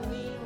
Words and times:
Su 0.00 0.08
camino 0.08 0.39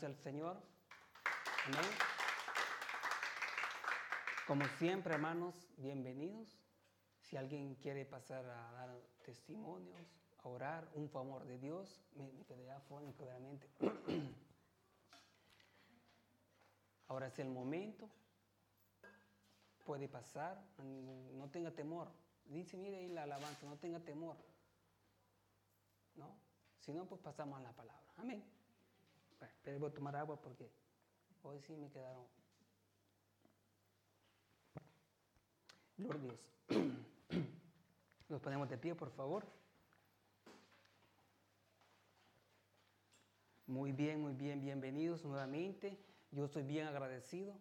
al 0.00 0.16
Señor. 0.16 0.56
Amén. 1.66 1.90
Como 4.46 4.64
siempre, 4.78 5.12
hermanos, 5.12 5.54
bienvenidos. 5.76 6.48
Si 7.20 7.36
alguien 7.36 7.74
quiere 7.74 8.06
pasar 8.06 8.42
a 8.46 8.72
dar 8.72 8.98
testimonios, 9.22 10.00
a 10.42 10.48
orar, 10.48 10.88
un 10.94 11.10
favor 11.10 11.44
de 11.44 11.58
Dios, 11.58 12.02
me, 12.14 12.32
me 12.32 12.44
quedé 12.46 12.70
afónico 12.70 13.26
realmente. 13.26 13.68
Ahora 17.08 17.26
es 17.26 17.38
el 17.38 17.50
momento. 17.50 18.08
Puede 19.84 20.08
pasar, 20.08 20.58
no 20.78 21.50
tenga 21.50 21.70
temor. 21.70 22.08
Dice, 22.46 22.78
mire 22.78 22.96
ahí 22.96 23.08
la 23.08 23.24
alabanza, 23.24 23.66
no 23.66 23.76
tenga 23.76 24.00
temor. 24.00 24.38
¿No? 26.14 26.34
Si 26.78 26.94
no, 26.94 27.04
pues 27.04 27.20
pasamos 27.20 27.60
a 27.60 27.62
la 27.62 27.72
palabra. 27.72 28.10
Amén. 28.16 28.61
Pero 29.62 29.78
voy 29.78 29.90
a 29.90 29.94
tomar 29.94 30.16
agua 30.16 30.40
porque 30.40 30.70
hoy 31.42 31.60
sí 31.60 31.76
me 31.76 31.90
quedaron. 31.90 32.26
Gloria 35.96 36.20
a 36.20 36.24
Dios. 36.24 36.50
Ponemos 38.42 38.68
de 38.68 38.78
pie, 38.78 38.94
por 38.94 39.10
favor. 39.10 39.46
Muy 43.66 43.92
bien, 43.92 44.20
muy 44.20 44.34
bien, 44.34 44.60
bienvenidos 44.60 45.24
nuevamente. 45.24 45.98
Yo 46.30 46.46
estoy 46.46 46.62
bien 46.62 46.86
agradecido, 46.86 47.54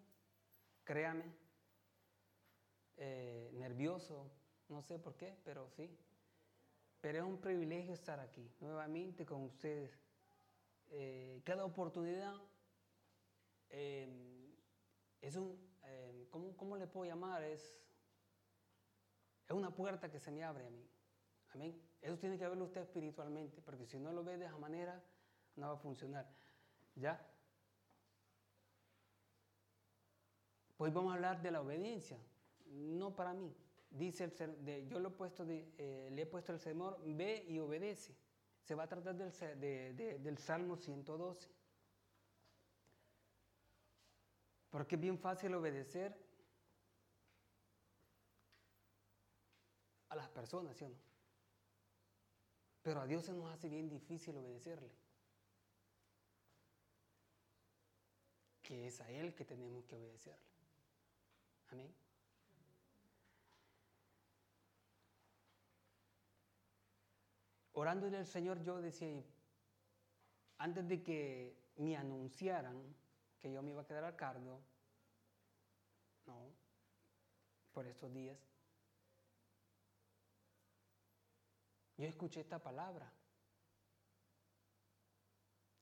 créame, 0.84 1.26
eh, 2.98 3.52
nervioso, 3.54 4.32
no 4.70 4.82
sé 4.82 4.98
por 4.98 5.16
qué, 5.16 5.38
pero 5.44 5.70
sí. 5.70 5.96
Pero 7.02 7.20
es 7.20 7.24
un 7.24 7.38
privilegio 7.40 7.94
estar 7.94 8.20
aquí 8.20 8.50
nuevamente 8.60 9.26
con 9.26 9.44
ustedes. 9.44 10.01
Eh, 10.94 11.42
cada 11.46 11.64
oportunidad 11.64 12.36
eh, 13.70 14.10
es 15.22 15.36
un, 15.38 15.58
eh, 15.84 16.28
¿cómo, 16.30 16.56
¿cómo 16.58 16.76
le 16.76 16.86
puedo 16.88 17.10
llamar? 17.10 17.44
Es, 17.44 17.82
es 19.48 19.52
una 19.56 19.74
puerta 19.74 20.12
que 20.12 20.20
se 20.20 20.32
me 20.32 20.44
abre 20.44 20.66
a 20.68 20.70
mí. 20.70 20.86
Amén. 21.54 21.82
Eso 22.02 22.18
tiene 22.18 22.38
que 22.38 22.48
verlo 22.48 22.66
usted 22.66 22.82
espiritualmente, 22.82 23.62
porque 23.62 23.86
si 23.86 24.00
no 24.00 24.12
lo 24.12 24.24
ve 24.24 24.38
de 24.38 24.46
esa 24.46 24.58
manera, 24.58 25.02
no 25.56 25.68
va 25.68 25.74
a 25.74 25.78
funcionar. 25.78 26.28
¿Ya? 26.96 27.26
Pues 30.78 30.94
vamos 30.94 31.12
a 31.12 31.16
hablar 31.16 31.42
de 31.42 31.52
la 31.52 31.62
obediencia, 31.62 32.18
no 32.66 33.16
para 33.16 33.34
mí. 33.34 33.56
Dice 33.92 34.24
el, 34.24 34.66
de- 34.66 34.88
yo 34.88 35.00
lo 35.00 35.10
he 35.10 35.12
puesto 35.12 35.46
de, 35.46 35.74
eh, 35.78 36.10
le 36.12 36.22
he 36.24 36.26
puesto 36.26 36.52
el 36.54 36.60
sermón, 36.60 36.96
ve 37.18 37.46
y 37.48 37.60
obedece. 37.60 38.16
Se 38.64 38.76
va 38.76 38.84
a 38.84 38.88
tratar 38.88 39.16
del, 39.16 39.32
de- 39.96 40.20
del 40.20 40.38
Salmo 40.38 40.78
112. 40.78 41.50
Porque 44.70 44.96
es 44.96 45.02
bien 45.02 45.18
fácil 45.20 45.54
obedecer 45.54 46.16
a 50.10 50.16
las 50.16 50.30
personas, 50.30 50.78
¿sí 50.78 50.86
o 50.86 50.90
no? 50.90 50.96
Pero 52.84 53.02
a 53.02 53.06
Dios 53.06 53.26
se 53.26 53.34
nos 53.34 53.52
hace 53.52 53.70
bien 53.70 53.90
difícil 53.90 54.36
obedecerle. 54.38 54.90
Que 58.64 58.88
es 58.88 59.02
a 59.02 59.10
Él 59.12 59.34
que 59.36 59.46
tenemos 59.46 59.86
que 59.86 59.96
obedecerle. 59.96 60.46
Amén. 61.70 61.94
Orándole 67.74 68.18
al 68.18 68.26
Señor, 68.26 68.62
yo 68.62 68.82
decía, 68.82 69.24
antes 70.58 70.88
de 70.88 71.02
que 71.02 71.58
me 71.78 71.96
anunciaran 71.96 72.96
que 73.40 73.52
yo 73.52 73.62
me 73.62 73.72
iba 73.72 73.82
a 73.82 73.86
quedar 73.88 74.04
a 74.04 74.16
cargo, 74.16 74.62
no, 76.26 76.54
por 77.72 77.88
estos 77.88 78.14
días, 78.14 78.38
yo 81.98 82.08
escuché 82.08 82.42
esta 82.42 82.60
palabra. 82.60 83.12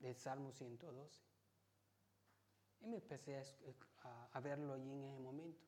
del 0.00 0.16
Salmo 0.16 0.50
112. 0.50 1.22
Y 2.80 2.86
me 2.86 2.96
empecé 2.96 3.36
a, 4.32 4.40
verlo 4.40 4.72
allí 4.72 4.90
en 4.90 5.04
ese 5.04 5.20
momento. 5.20 5.66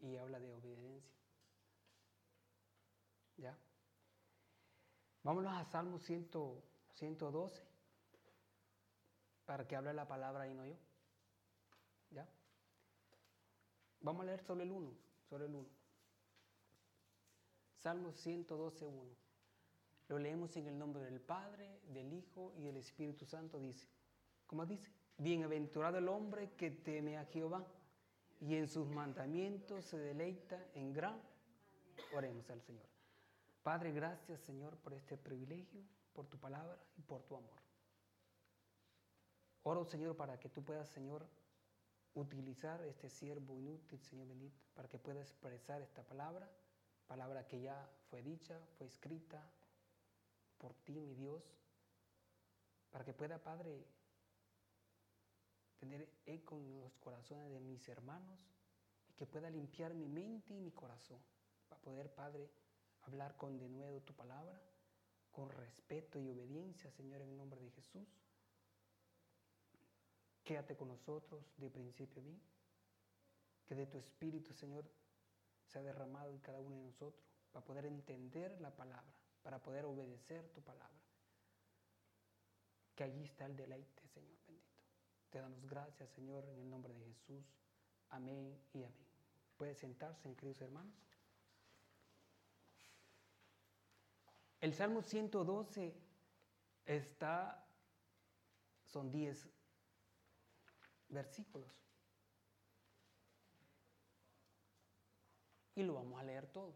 Y 0.00 0.16
habla 0.16 0.40
de 0.40 0.52
obediencia. 0.52 1.19
¿Ya? 3.40 3.56
Vámonos 5.22 5.52
a 5.52 5.64
Salmo 5.64 5.98
112 5.98 7.62
para 9.46 9.66
que 9.66 9.76
hable 9.76 9.92
la 9.94 10.06
palabra 10.06 10.46
y 10.46 10.54
no 10.54 10.66
yo. 10.66 10.76
¿Ya? 12.10 12.28
Vamos 14.00 14.22
a 14.22 14.26
leer 14.26 14.42
solo 14.42 14.62
el 14.62 14.70
1, 14.70 14.92
solo 15.28 15.44
el 15.46 15.54
1. 15.54 15.68
Salmo 17.78 18.12
112, 18.12 18.84
1. 18.84 19.02
Lo 20.08 20.18
leemos 20.18 20.56
en 20.56 20.66
el 20.66 20.78
nombre 20.78 21.02
del 21.02 21.20
Padre, 21.20 21.80
del 21.88 22.12
Hijo 22.12 22.52
y 22.56 22.62
del 22.62 22.76
Espíritu 22.76 23.24
Santo. 23.24 23.58
Dice, 23.58 23.88
¿cómo 24.46 24.66
dice? 24.66 24.90
Bienaventurado 25.16 25.98
el 25.98 26.08
hombre 26.08 26.52
que 26.56 26.70
teme 26.70 27.16
a 27.16 27.24
Jehová 27.26 27.66
y 28.40 28.56
en 28.56 28.68
sus 28.68 28.88
mandamientos 28.88 29.84
se 29.84 29.98
deleita 29.98 30.62
en 30.74 30.92
gran. 30.92 31.20
Oremos 32.14 32.48
al 32.50 32.60
Señor. 32.62 32.89
Padre, 33.62 33.92
gracias 33.92 34.40
Señor 34.40 34.76
por 34.78 34.94
este 34.94 35.16
privilegio, 35.16 35.82
por 36.12 36.26
tu 36.26 36.38
palabra 36.38 36.78
y 36.96 37.02
por 37.02 37.22
tu 37.22 37.36
amor. 37.36 37.60
Oro 39.62 39.84
Señor 39.84 40.16
para 40.16 40.38
que 40.40 40.48
tú 40.48 40.64
puedas 40.64 40.88
Señor 40.88 41.26
utilizar 42.14 42.82
este 42.82 43.10
siervo 43.10 43.58
inútil, 43.58 44.00
Señor 44.00 44.28
bendito, 44.28 44.58
para 44.74 44.88
que 44.88 44.98
pueda 44.98 45.20
expresar 45.20 45.82
esta 45.82 46.02
palabra, 46.02 46.50
palabra 47.06 47.46
que 47.46 47.60
ya 47.60 47.88
fue 48.08 48.22
dicha, 48.22 48.58
fue 48.78 48.86
escrita, 48.86 49.42
por 50.58 50.74
ti, 50.74 50.98
mi 51.00 51.14
Dios, 51.14 51.42
para 52.90 53.04
que 53.04 53.12
pueda, 53.12 53.38
Padre, 53.38 53.86
tener 55.78 56.08
eco 56.26 56.56
en 56.56 56.80
los 56.80 56.96
corazones 56.98 57.50
de 57.50 57.60
mis 57.60 57.88
hermanos 57.88 58.38
y 59.08 59.14
que 59.14 59.26
pueda 59.26 59.48
limpiar 59.48 59.94
mi 59.94 60.08
mente 60.08 60.54
y 60.54 60.60
mi 60.60 60.70
corazón, 60.72 61.20
para 61.68 61.80
poder, 61.80 62.12
Padre, 62.12 62.50
hablar 63.10 63.36
con 63.36 63.58
de 63.58 63.68
nuevo 63.68 64.00
tu 64.02 64.14
palabra, 64.14 64.60
con 65.30 65.50
respeto 65.50 66.18
y 66.18 66.28
obediencia, 66.28 66.90
Señor, 66.90 67.20
en 67.22 67.36
nombre 67.36 67.60
de 67.60 67.70
Jesús. 67.70 68.08
Quédate 70.44 70.76
con 70.76 70.88
nosotros 70.88 71.44
de 71.58 71.70
principio 71.70 72.22
a 72.22 72.24
fin. 72.24 72.40
Que 73.66 73.74
de 73.74 73.86
tu 73.86 73.98
Espíritu, 73.98 74.52
Señor, 74.52 74.84
sea 75.66 75.82
derramado 75.82 76.30
en 76.30 76.38
cada 76.38 76.58
uno 76.58 76.76
de 76.76 76.82
nosotros 76.82 77.24
para 77.52 77.64
poder 77.64 77.86
entender 77.86 78.60
la 78.60 78.74
palabra 78.74 79.20
para 79.42 79.58
poder 79.58 79.84
obedecer 79.84 80.48
tu 80.50 80.62
palabra. 80.62 80.88
Que 82.94 83.04
allí 83.04 83.24
está 83.24 83.46
el 83.46 83.56
deleite, 83.56 84.06
Señor 84.08 84.36
bendito. 84.46 84.70
Te 85.30 85.40
damos 85.40 85.64
gracias, 85.66 86.10
Señor, 86.10 86.44
en 86.44 86.58
el 86.58 86.68
nombre 86.68 86.92
de 86.92 87.04
Jesús. 87.04 87.44
Amén 88.10 88.58
y 88.74 88.82
amén. 88.82 89.06
Puede 89.56 89.74
sentarse, 89.74 90.34
queridos 90.34 90.60
hermanos. 90.60 90.94
El 94.60 94.74
Salmo 94.74 95.02
112 95.02 95.94
está, 96.84 97.66
son 98.84 99.10
10 99.10 99.48
versículos. 101.08 101.70
Y 105.74 105.82
lo 105.82 105.94
vamos 105.94 106.20
a 106.20 106.24
leer 106.24 106.46
todo, 106.48 106.74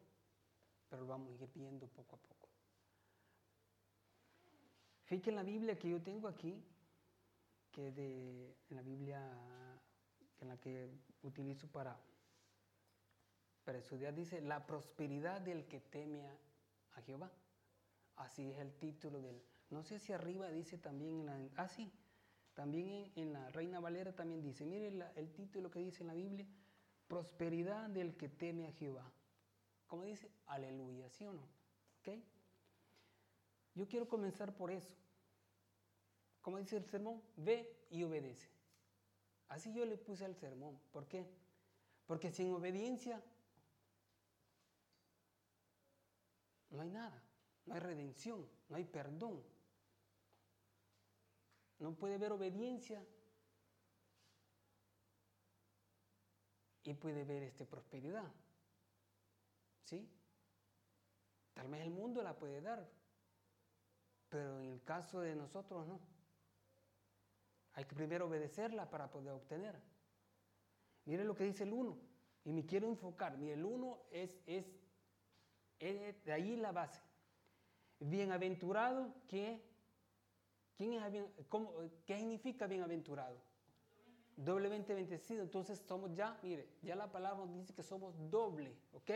pero 0.89 1.03
lo 1.03 1.09
vamos 1.09 1.31
a 1.31 1.45
ir 1.45 1.51
viendo 1.55 1.87
poco 1.89 2.17
a 2.17 2.19
poco. 2.19 2.49
Fíjate 5.05 5.31
en 5.31 5.37
la 5.37 5.43
Biblia 5.43 5.79
que 5.79 5.91
yo 5.91 6.03
tengo 6.03 6.29
aquí, 6.29 6.65
que 7.71 7.93
de, 7.93 8.57
en 8.71 8.77
la 8.77 8.83
Biblia 8.83 9.21
en 10.41 10.49
la 10.49 10.57
que 10.59 10.91
utilizo 11.23 11.67
para, 11.69 11.99
para 13.65 13.79
estudiar, 13.79 14.15
dice, 14.15 14.41
la 14.41 14.67
prosperidad 14.67 15.41
del 15.41 15.67
que 15.67 15.81
teme 15.81 16.27
a, 16.27 17.03
Jehová. 17.03 17.31
Así 18.17 18.51
es 18.51 18.59
el 18.59 18.75
título 18.75 19.21
del... 19.21 19.43
No 19.71 19.83
sé 19.83 19.99
si 19.99 20.13
arriba 20.13 20.51
dice 20.51 20.79
también 20.79 21.21
en 21.21 21.27
la... 21.27 21.63
Ah, 21.63 21.69
sí, 21.69 21.93
también 22.55 23.13
en, 23.17 23.33
la 23.33 23.49
Reina 23.51 23.81
Valera 23.81 24.15
también 24.15 24.41
dice, 24.41 24.65
mire 24.65 24.93
el 25.17 25.33
título 25.33 25.71
que 25.71 25.81
dice 25.81 26.03
en 26.03 26.07
la 26.07 26.15
Biblia, 26.15 26.47
prosperidad 27.09 27.91
del 27.91 28.17
que 28.17 28.29
teme 28.29 28.69
a 28.69 28.73
Jehová. 28.73 29.11
¿Cómo 29.87 30.05
dice? 30.05 30.31
Aleluya, 30.47 31.09
¿sí 31.11 31.25
o 31.27 31.33
no? 31.33 31.43
¿Ok? 32.01 32.19
Yo 33.75 33.89
quiero 33.89 34.09
comenzar 34.09 34.55
por 34.57 34.71
eso. 34.71 34.95
Como 36.41 36.59
dice 36.59 36.77
el 36.77 36.85
sermón, 36.85 37.23
ve 37.37 37.87
y 37.91 38.05
obedece. 38.05 38.49
Así 39.49 39.73
yo 39.73 39.85
le 39.85 39.97
puse 39.97 40.25
al 40.25 40.37
sermón. 40.37 40.79
¿Por 40.93 41.09
qué? 41.09 41.27
Porque 42.07 42.31
sin 42.31 42.53
obediencia 42.53 43.21
no 46.71 46.83
hay 46.83 46.91
nada, 46.91 47.23
no 47.67 47.75
hay 47.75 47.81
redención, 47.81 48.49
no 48.69 48.77
hay 48.77 48.85
perdón. 48.85 49.43
No 51.79 51.95
puede 51.95 52.15
haber 52.15 52.33
obediencia 52.33 53.05
y 56.85 56.95
puede 56.95 57.23
haber 57.23 57.43
este, 57.43 57.67
prosperidad. 57.67 58.31
¿Sí? 59.83 60.09
Tal 61.55 61.69
vez 61.69 61.83
el 61.83 61.91
mundo 61.91 62.23
la 62.23 62.37
puede 62.37 62.61
dar, 62.61 62.89
pero 64.29 64.61
en 64.61 64.73
el 64.73 64.83
caso 64.83 65.21
de 65.21 65.35
nosotros 65.35 65.87
no. 65.87 66.01
Hay 67.75 67.85
que 67.85 67.95
primero 67.95 68.27
obedecerla 68.27 68.89
para 68.89 69.11
poder 69.11 69.33
obtener. 69.33 69.81
Mire 71.07 71.25
lo 71.25 71.35
que 71.35 71.45
dice 71.45 71.65
el 71.65 71.73
1. 71.73 71.99
Y 72.45 72.53
me 72.53 72.65
quiero 72.65 72.89
enfocar. 72.89 73.37
Mire, 73.37 73.55
el 73.55 73.65
1 73.65 74.07
es, 74.11 74.41
es, 74.47 74.67
de 75.79 76.33
ahí 76.33 76.57
la 76.57 76.73
base. 76.73 77.03
Bienaventurado, 78.01 79.15
¿qué? 79.27 79.63
¿Quién 80.77 80.95
es, 80.95 81.25
cómo, 81.49 81.73
¿Qué 82.05 82.19
significa 82.19 82.67
bienaventurado? 82.67 83.37
Doblemente 84.37 84.95
bendecido. 84.95 85.43
Entonces 85.43 85.79
somos 85.79 86.15
ya, 86.15 86.39
mire, 86.43 86.69
ya 86.83 86.97
la 86.97 87.11
palabra 87.11 87.47
nos 87.47 87.55
dice 87.55 87.73
que 87.73 87.83
somos 87.83 88.15
doble, 88.31 88.77
¿ok? 88.93 89.11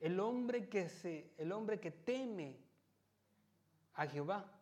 El 0.00 0.20
hombre 0.20 0.68
que, 0.68 0.88
se, 0.88 1.32
el 1.38 1.52
hombre 1.52 1.80
que 1.80 1.90
teme 1.90 2.58
a 3.94 4.06
Jehová. 4.06 4.52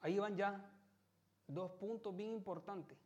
Ahí 0.00 0.18
van 0.18 0.36
ya 0.36 0.70
dos 1.46 1.72
puntos 1.72 2.14
bien 2.14 2.32
importantes. 2.32 2.98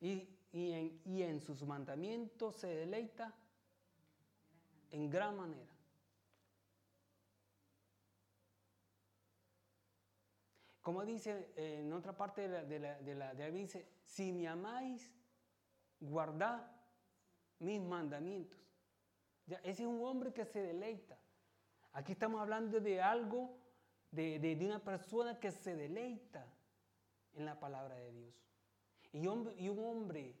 Y, 0.00 0.28
en, 0.52 1.00
y 1.04 1.22
en 1.22 1.40
sus 1.40 1.62
mandamientos 1.62 2.56
se 2.56 2.68
deleita 2.68 3.34
en 4.92 5.10
gran 5.10 5.36
manera. 5.36 5.69
Como 10.82 11.04
dice 11.04 11.52
en 11.56 11.92
otra 11.92 12.16
parte 12.16 12.48
de 12.48 12.78
la, 13.14 13.34
de 13.34 13.50
dice, 13.52 13.86
si 14.04 14.32
me 14.32 14.48
amáis, 14.48 15.14
guardad 16.00 16.66
mis 17.58 17.80
mandamientos. 17.80 18.58
Ya, 19.46 19.58
ese 19.58 19.82
es 19.82 19.88
un 19.88 20.02
hombre 20.02 20.32
que 20.32 20.44
se 20.44 20.62
deleita. 20.62 21.18
Aquí 21.92 22.12
estamos 22.12 22.40
hablando 22.40 22.80
de 22.80 23.02
algo, 23.02 23.58
de, 24.10 24.58
una 24.64 24.82
persona 24.82 25.38
que 25.38 25.50
se 25.50 25.74
deleita 25.76 26.46
en 27.34 27.44
la 27.44 27.58
palabra 27.58 27.96
de 27.96 28.12
Dios. 28.12 28.34
Y, 29.12 29.18
y 29.64 29.68
un 29.68 29.84
hombre, 29.84 30.34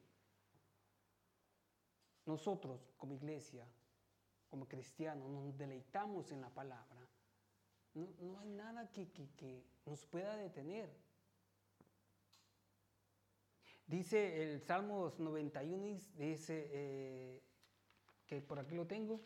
nosotros 2.24 2.94
como 2.96 3.14
iglesia, 3.14 3.66
como 4.48 4.66
cristianos, 4.66 5.28
nos 5.28 5.56
deleitamos 5.56 6.32
en 6.32 6.40
la 6.40 6.50
palabra. 6.50 6.99
No, 8.20 8.38
hay 8.40 8.48
nada 8.50 8.90
que, 8.90 9.06
nos 9.86 10.04
pueda 10.06 10.36
detener. 10.36 10.90
Dice 13.86 14.42
el 14.42 14.60
Salmos 14.60 15.18
91, 15.18 15.98
dice, 16.16 16.68
eh, 16.72 17.42
que 18.26 18.40
por 18.40 18.58
aquí 18.58 18.74
lo 18.74 18.86
tengo, 18.86 19.20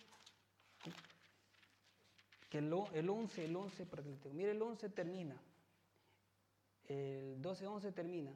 el, 2.58 2.72
11, 3.08 3.44
el 3.44 3.56
11, 3.56 3.86
para 3.86 4.02
que 4.02 4.30
Mire, 4.30 4.52
el 4.52 4.62
11 4.62 4.88
termina. 4.90 5.36
El 6.84 7.42
12-11 7.42 7.92
termina. 7.92 8.32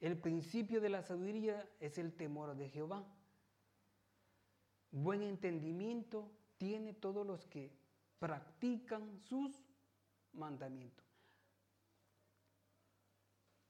El 0.00 0.18
principio 0.18 0.80
de 0.80 0.88
la 0.88 1.02
sabiduría 1.02 1.68
es 1.78 1.96
el 1.98 2.12
temor 2.12 2.56
de 2.56 2.68
Jehová. 2.68 3.04
Buen 4.90 5.22
entendimiento 5.22 6.30
tiene 6.58 6.92
todos 6.92 7.26
los 7.26 7.46
que 7.46 7.70
practican 8.18 9.18
sus 9.20 9.52
mandamientos. 10.32 11.04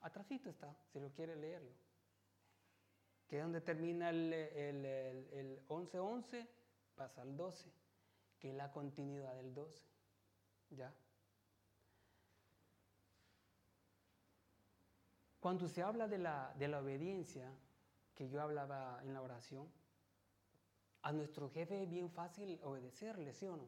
Atrásito 0.00 0.50
está, 0.50 0.76
si 0.92 1.00
lo 1.00 1.10
quiere 1.12 1.36
leerlo. 1.36 1.72
Que 3.26 3.38
es 3.38 3.42
donde 3.42 3.60
termina 3.60 4.10
el 4.10 5.64
11-11, 5.68 6.46
pasa 6.94 7.22
al 7.22 7.36
12 7.36 7.84
que 8.44 8.50
es 8.50 8.56
la 8.56 8.70
continuidad 8.70 9.34
del 9.36 9.54
12. 9.54 9.82
¿Ya? 10.68 10.94
Cuando 15.40 15.66
se 15.66 15.80
habla 15.80 16.08
de 16.08 16.18
la, 16.18 16.52
de 16.58 16.68
la 16.68 16.80
obediencia, 16.80 17.50
que 18.14 18.28
yo 18.28 18.42
hablaba 18.42 19.00
en 19.02 19.14
la 19.14 19.22
oración, 19.22 19.72
a 21.00 21.12
nuestro 21.12 21.48
jefe 21.48 21.84
es 21.84 21.88
bien 21.88 22.10
fácil 22.10 22.60
obedecerle, 22.62 23.32
¿sí 23.32 23.46
o 23.46 23.56
no? 23.56 23.66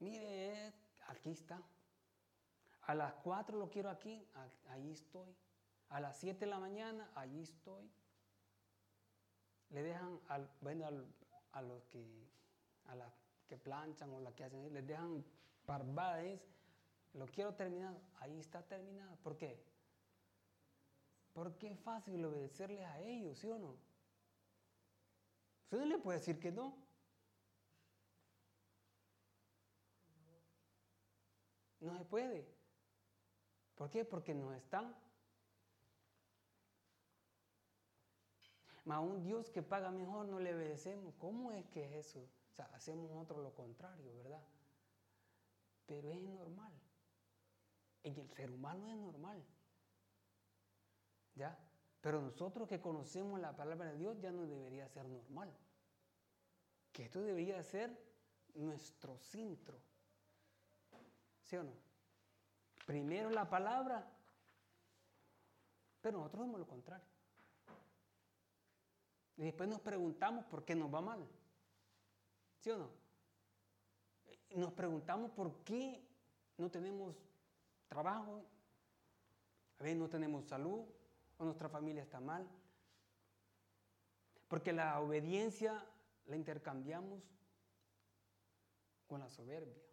Mire, 0.00 0.72
aquí 1.08 1.30
está. 1.30 1.62
A 2.82 2.94
las 2.94 3.14
4 3.14 3.56
lo 3.58 3.70
quiero 3.70 3.90
aquí, 3.90 4.26
ahí 4.68 4.90
estoy. 4.90 5.36
A 5.90 6.00
las 6.00 6.18
7 6.18 6.40
de 6.40 6.46
la 6.46 6.58
mañana, 6.58 7.10
ahí 7.14 7.40
estoy. 7.40 7.90
Le 9.68 9.82
dejan, 9.82 10.20
al, 10.28 10.50
bueno, 10.60 10.86
a 11.52 11.62
los 11.62 11.84
que, 11.84 12.28
a 12.86 12.94
las 12.94 13.12
que 13.46 13.56
planchan 13.56 14.10
o 14.12 14.20
las 14.20 14.34
que 14.34 14.44
hacen, 14.44 14.72
les 14.72 14.86
dejan 14.86 15.24
parvadas, 15.66 16.40
lo 17.12 17.26
quiero 17.26 17.54
terminar, 17.54 17.94
ahí 18.20 18.38
está 18.38 18.62
terminado. 18.62 19.16
¿Por 19.16 19.36
qué? 19.36 19.62
Porque 21.32 21.72
es 21.72 21.78
fácil 21.78 22.24
obedecerles 22.24 22.84
a 22.86 23.00
ellos, 23.00 23.38
¿sí 23.38 23.50
o 23.50 23.58
no? 23.58 23.76
Usted 25.64 25.78
no 25.78 25.84
le 25.86 25.98
puede 25.98 26.18
decir 26.18 26.40
que 26.40 26.50
no. 26.50 26.76
No 31.80 31.96
se 31.96 32.04
puede. 32.04 32.46
¿Por 33.74 33.90
qué? 33.90 34.04
Porque 34.04 34.34
no 34.34 34.52
están. 34.52 34.94
a 38.88 39.00
un 39.00 39.22
Dios 39.22 39.50
que 39.50 39.62
paga 39.62 39.90
mejor 39.90 40.26
no 40.26 40.40
le 40.40 40.54
obedecemos. 40.54 41.14
¿Cómo 41.18 41.52
es 41.52 41.66
que 41.68 41.84
es 41.84 42.06
eso? 42.06 42.20
O 42.50 42.52
sea, 42.52 42.66
hacemos 42.74 43.10
nosotros 43.10 43.42
lo 43.42 43.54
contrario, 43.54 44.14
¿verdad? 44.16 44.42
Pero 45.86 46.10
es 46.10 46.20
normal. 46.22 46.72
En 48.02 48.18
el 48.18 48.30
ser 48.30 48.50
humano 48.50 48.88
es 48.88 48.96
normal. 48.96 49.44
¿Ya? 51.34 51.58
Pero 52.00 52.20
nosotros 52.20 52.68
que 52.68 52.80
conocemos 52.80 53.38
la 53.40 53.54
palabra 53.54 53.92
de 53.92 53.98
Dios 53.98 54.18
ya 54.20 54.32
no 54.32 54.46
debería 54.46 54.88
ser 54.88 55.06
normal. 55.08 55.52
Que 56.92 57.04
esto 57.04 57.20
debería 57.20 57.62
ser 57.62 57.96
nuestro 58.54 59.18
centro. 59.18 59.78
¿Sí 61.50 61.56
o 61.56 61.64
no? 61.64 61.72
Primero 62.86 63.28
la 63.28 63.50
palabra, 63.50 64.08
pero 66.00 66.18
nosotros 66.18 66.42
hacemos 66.42 66.60
lo 66.60 66.66
contrario. 66.68 67.04
Y 69.36 69.42
después 69.42 69.68
nos 69.68 69.80
preguntamos 69.80 70.44
por 70.44 70.64
qué 70.64 70.76
nos 70.76 70.94
va 70.94 71.00
mal. 71.00 71.26
¿Sí 72.60 72.70
o 72.70 72.78
no? 72.78 72.88
Nos 74.54 74.72
preguntamos 74.74 75.32
por 75.32 75.64
qué 75.64 76.00
no 76.56 76.70
tenemos 76.70 77.16
trabajo, 77.88 78.44
a 79.80 79.82
veces 79.82 79.98
no 79.98 80.08
tenemos 80.08 80.46
salud, 80.46 80.84
o 81.38 81.44
nuestra 81.44 81.68
familia 81.68 82.04
está 82.04 82.20
mal. 82.20 82.46
Porque 84.46 84.72
la 84.72 85.00
obediencia 85.00 85.84
la 86.26 86.36
intercambiamos 86.36 87.20
con 89.08 89.18
la 89.18 89.28
soberbia. 89.28 89.90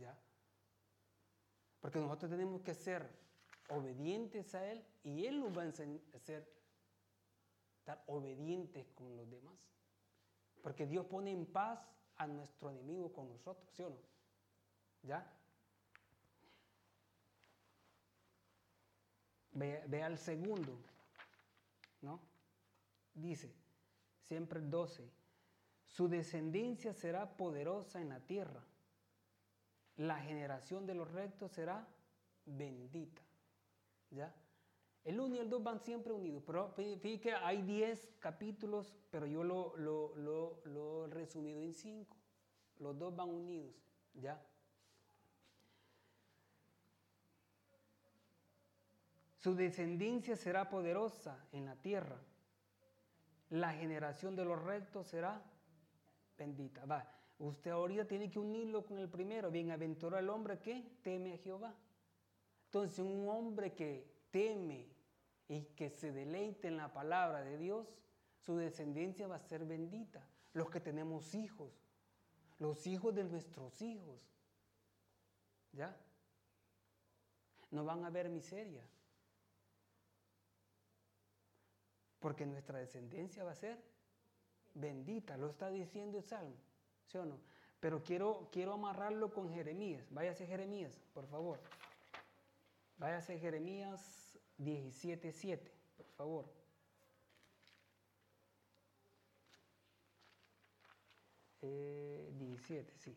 ¿Ya? 0.00 0.16
Porque 1.80 1.98
nosotros 1.98 2.30
tenemos 2.30 2.62
que 2.62 2.74
ser 2.74 3.08
obedientes 3.68 4.54
a 4.54 4.70
Él 4.70 4.84
y 5.02 5.26
Él 5.26 5.40
nos 5.40 5.56
va 5.56 5.62
a 5.62 5.72
ser 5.72 6.46
estar 7.78 8.02
obedientes 8.06 8.86
con 8.94 9.16
los 9.16 9.30
demás. 9.30 9.58
Porque 10.62 10.86
Dios 10.86 11.06
pone 11.06 11.32
en 11.32 11.46
paz 11.46 11.88
a 12.16 12.26
nuestro 12.26 12.70
enemigo 12.70 13.12
con 13.12 13.28
nosotros, 13.30 13.66
¿sí 13.74 13.82
o 13.82 13.90
no? 13.90 13.96
¿Ya? 15.02 15.26
Ve, 19.52 20.02
al 20.02 20.18
segundo, 20.18 20.78
¿no? 22.02 22.20
Dice, 23.14 23.52
siempre 24.22 24.60
el 24.60 24.70
12, 24.70 25.10
su 25.86 26.08
descendencia 26.08 26.92
será 26.92 27.36
poderosa 27.36 28.00
en 28.00 28.10
la 28.10 28.20
tierra, 28.20 28.62
la 29.96 30.18
generación 30.20 30.86
de 30.86 30.94
los 30.94 31.10
rectos 31.10 31.52
será 31.52 31.86
bendita, 32.44 33.22
¿ya? 34.10 34.34
El 35.04 35.18
1 35.18 35.36
y 35.36 35.38
el 35.38 35.48
2 35.48 35.62
van 35.62 35.80
siempre 35.80 36.12
unidos, 36.12 36.42
pero 36.46 36.70
fíjate 36.70 37.20
que 37.20 37.32
hay 37.32 37.62
10 37.62 38.16
capítulos, 38.18 38.94
pero 39.10 39.26
yo 39.26 39.42
lo, 39.42 39.76
lo, 39.76 40.14
lo, 40.16 40.60
lo 40.64 41.06
he 41.06 41.08
resumido 41.08 41.62
en 41.62 41.72
5. 41.72 42.16
Los 42.80 42.98
dos 42.98 43.14
van 43.14 43.28
unidos, 43.28 43.74
¿ya? 44.14 44.42
Su 49.36 49.54
descendencia 49.54 50.36
será 50.36 50.68
poderosa 50.68 51.46
en 51.52 51.64
la 51.64 51.76
tierra. 51.76 52.18
La 53.48 53.72
generación 53.72 54.36
de 54.36 54.44
los 54.44 54.62
rectos 54.62 55.08
será 55.08 55.42
bendita. 56.36 56.84
Va, 56.84 57.06
usted 57.40 57.70
ahorita 57.70 58.06
tiene 58.06 58.30
que 58.30 58.38
unirlo 58.38 58.84
con 58.84 58.98
el 58.98 59.08
primero. 59.08 59.50
Bienaventurado 59.50 60.22
el 60.22 60.28
hombre 60.28 60.58
que 60.60 60.98
teme 61.02 61.34
a 61.34 61.38
Jehová. 61.38 61.74
Entonces, 62.66 62.98
un 63.00 63.28
hombre 63.28 63.74
que 63.74 64.06
teme 64.30 64.86
y 65.48 65.62
que 65.74 65.90
se 65.90 66.12
deleite 66.12 66.68
en 66.68 66.76
la 66.76 66.92
palabra 66.92 67.42
de 67.42 67.58
Dios, 67.58 67.88
su 68.38 68.56
descendencia 68.56 69.26
va 69.26 69.36
a 69.36 69.40
ser 69.40 69.64
bendita. 69.64 70.24
Los 70.52 70.70
que 70.70 70.80
tenemos 70.80 71.34
hijos, 71.34 71.72
los 72.58 72.86
hijos 72.86 73.14
de 73.14 73.24
nuestros 73.24 73.80
hijos, 73.82 74.20
¿ya? 75.72 75.96
No 77.70 77.84
van 77.84 78.04
a 78.04 78.10
ver 78.10 78.28
miseria. 78.28 78.84
Porque 82.18 82.44
nuestra 82.44 82.78
descendencia 82.78 83.44
va 83.44 83.52
a 83.52 83.56
ser 83.56 83.82
bendita, 84.74 85.36
lo 85.36 85.48
está 85.48 85.70
diciendo 85.70 86.18
el 86.18 86.24
Salmo, 86.24 86.56
¿sí 87.10 87.18
o 87.18 87.24
no? 87.24 87.38
Pero 87.80 88.02
quiero, 88.04 88.48
quiero 88.52 88.74
amarrarlo 88.74 89.32
con 89.32 89.52
Jeremías. 89.52 90.06
Váyase 90.10 90.46
Jeremías, 90.46 91.00
por 91.12 91.26
favor. 91.26 91.58
Váyase 92.98 93.38
Jeremías 93.38 94.38
17.7, 94.58 95.70
por 95.96 96.06
favor. 96.16 96.44
Eh, 101.62 102.30
17, 102.38 102.98
sí. 102.98 103.16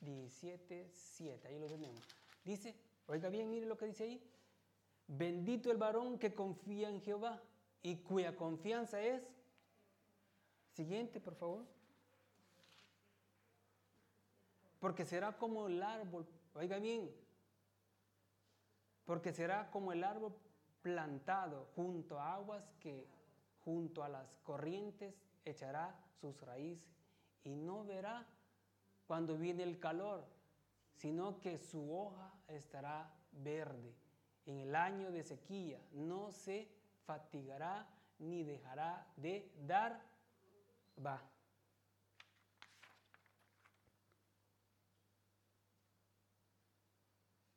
17.7, 0.00 1.46
ahí 1.46 1.58
lo 1.58 1.66
tenemos. 1.66 2.00
Dice, 2.44 2.74
oiga 3.06 3.28
bien, 3.28 3.50
mire 3.50 3.66
lo 3.66 3.76
que 3.76 3.86
dice 3.86 4.04
ahí. 4.04 4.22
Bendito 5.06 5.70
el 5.70 5.76
varón 5.76 6.18
que 6.18 6.34
confía 6.34 6.88
en 6.88 7.00
Jehová 7.00 7.42
y 7.82 7.96
cuya 7.96 8.36
confianza 8.36 9.02
es. 9.02 9.22
Siguiente, 10.72 11.20
por 11.20 11.34
favor. 11.34 11.66
Porque 14.80 15.04
será 15.04 15.36
como 15.36 15.68
el 15.68 15.82
árbol, 15.82 16.26
oiga 16.54 16.78
bien, 16.78 17.10
porque 19.04 19.32
será 19.32 19.70
como 19.70 19.92
el 19.92 20.02
árbol 20.02 20.34
plantado 20.82 21.68
junto 21.76 22.18
a 22.18 22.34
aguas 22.34 22.64
que 22.80 23.06
junto 23.64 24.02
a 24.02 24.08
las 24.08 24.36
corrientes 24.42 25.14
echará 25.44 25.94
sus 26.20 26.40
raíces 26.40 26.92
y 27.44 27.54
no 27.54 27.84
verá 27.84 28.26
cuando 29.06 29.36
viene 29.36 29.62
el 29.62 29.78
calor, 29.78 30.24
sino 30.96 31.40
que 31.40 31.58
su 31.58 31.94
hoja 31.96 32.32
estará 32.48 33.12
verde 33.30 33.94
en 34.46 34.58
el 34.58 34.74
año 34.74 35.10
de 35.12 35.22
sequía, 35.22 35.80
no 35.92 36.32
se 36.32 36.68
fatigará 37.06 37.86
ni 38.18 38.42
dejará 38.42 39.06
de 39.16 39.50
dar 39.66 40.00
va. 41.04 41.22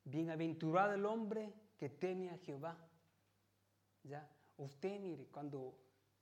Bienaventurado 0.04 0.94
el 0.94 1.04
hombre 1.04 1.52
que 1.76 1.88
teme 1.88 2.30
a 2.30 2.38
Jehová. 2.38 2.76
Ya, 4.04 4.28
usted 4.56 5.00
mire, 5.00 5.26
cuando 5.26 5.76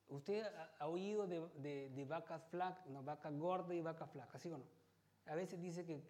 usted 0.08 0.44
ha, 0.78 0.88
oído 0.88 1.26
de, 1.26 2.06
vacas 2.08 2.42
flacas, 2.44 2.86
no, 2.86 3.02
vacas 3.02 3.36
gordas 3.36 3.76
y 3.76 3.82
vacas 3.82 4.10
flacas, 4.10 4.40
¿sí 4.40 4.50
o 4.50 4.58
no? 4.58 4.64
A 5.26 5.34
veces 5.34 5.60
dice 5.60 5.84
que 5.84 6.02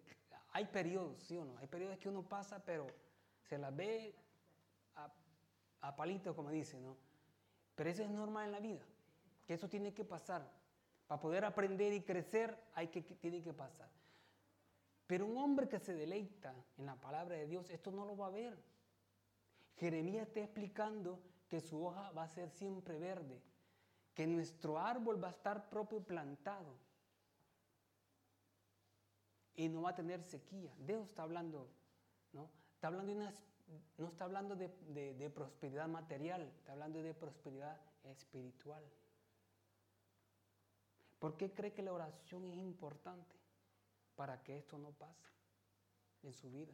hay 0.53 0.65
periodos, 0.65 1.21
¿sí 1.23 1.37
o 1.37 1.43
no? 1.43 1.57
Hay 1.57 1.67
periodos 1.67 1.97
que 1.97 2.07
uno 2.07 2.23
pasa, 2.23 2.63
pero 2.63 2.87
se 3.43 3.57
las 3.57 3.75
ve 3.75 4.15
a 5.81 5.95
palito, 5.95 6.35
como 6.35 6.49
dice, 6.49 6.79
¿no? 6.79 6.97
Pero 7.75 7.89
eso 7.89 8.03
es 8.03 8.09
normal 8.09 8.45
en 8.45 8.51
la 8.53 8.59
vida, 8.59 8.81
que 9.45 9.53
eso 9.53 9.67
tiene 9.67 9.93
que 9.93 10.05
pasar. 10.05 10.49
Para 11.07 11.21
poder 11.21 11.45
aprender 11.45 11.93
y 11.93 12.01
crecer, 12.01 12.57
hay 12.73 12.87
que, 12.87 13.01
tiene 13.01 13.41
que 13.41 13.53
pasar. 13.53 13.89
Pero 15.07 15.25
un 15.25 15.37
hombre 15.37 15.69
que 15.69 15.79
se 15.79 15.93
deleita 15.93 16.55
en 16.77 16.85
la 16.85 16.95
palabra 16.95 17.35
de 17.35 17.45
Dios, 17.45 17.69
esto 17.69 17.91
no 17.91 18.05
lo 18.05 18.17
va 18.17 18.27
a 18.27 18.31
ver. 18.31 18.57
Jeremías 19.75 20.27
está 20.27 20.39
explicando 20.39 21.19
que 21.47 21.59
su 21.61 21.85
hoja 21.85 22.11
va 22.11 22.23
a 22.23 22.27
ser 22.27 22.49
siempre 22.49 22.97
verde, 22.97 23.41
que 24.15 24.25
nuestro 24.25 24.79
árbol 24.79 25.23
va 25.23 25.27
a 25.27 25.31
estar 25.31 25.69
propio 25.69 26.01
plantado. 26.01 26.85
y 29.57 29.69
no 29.69 29.83
va 29.83 29.91
a 29.91 29.95
tener 29.95 30.21
sequía. 30.23 30.73
De 30.79 30.93
eso 30.93 31.03
está 31.03 31.23
hablando, 31.23 31.69
¿no? 32.33 32.49
Está 32.73 32.87
hablando 32.87 33.13
de 33.13 33.19
una, 33.19 33.33
no 33.97 34.07
está 34.07 34.25
hablando 34.25 34.55
de, 34.55 34.69
de 35.13 35.29
prosperidad 35.29 35.87
material, 35.87 36.41
está 36.59 36.73
hablando 36.73 37.01
de 37.01 37.13
prosperidad 37.13 37.79
espiritual. 38.03 38.83
¿Por 41.19 41.37
qué 41.37 41.53
cree 41.53 41.73
que 41.73 41.81
la 41.81 41.93
oración 41.93 42.45
es 42.45 42.57
importante? 42.57 43.35
Para 44.15 44.41
que 44.43 44.57
esto 44.57 44.77
no 44.77 44.91
pase 44.91 45.29
en 46.23 46.33
su 46.33 46.49
vida. 46.51 46.73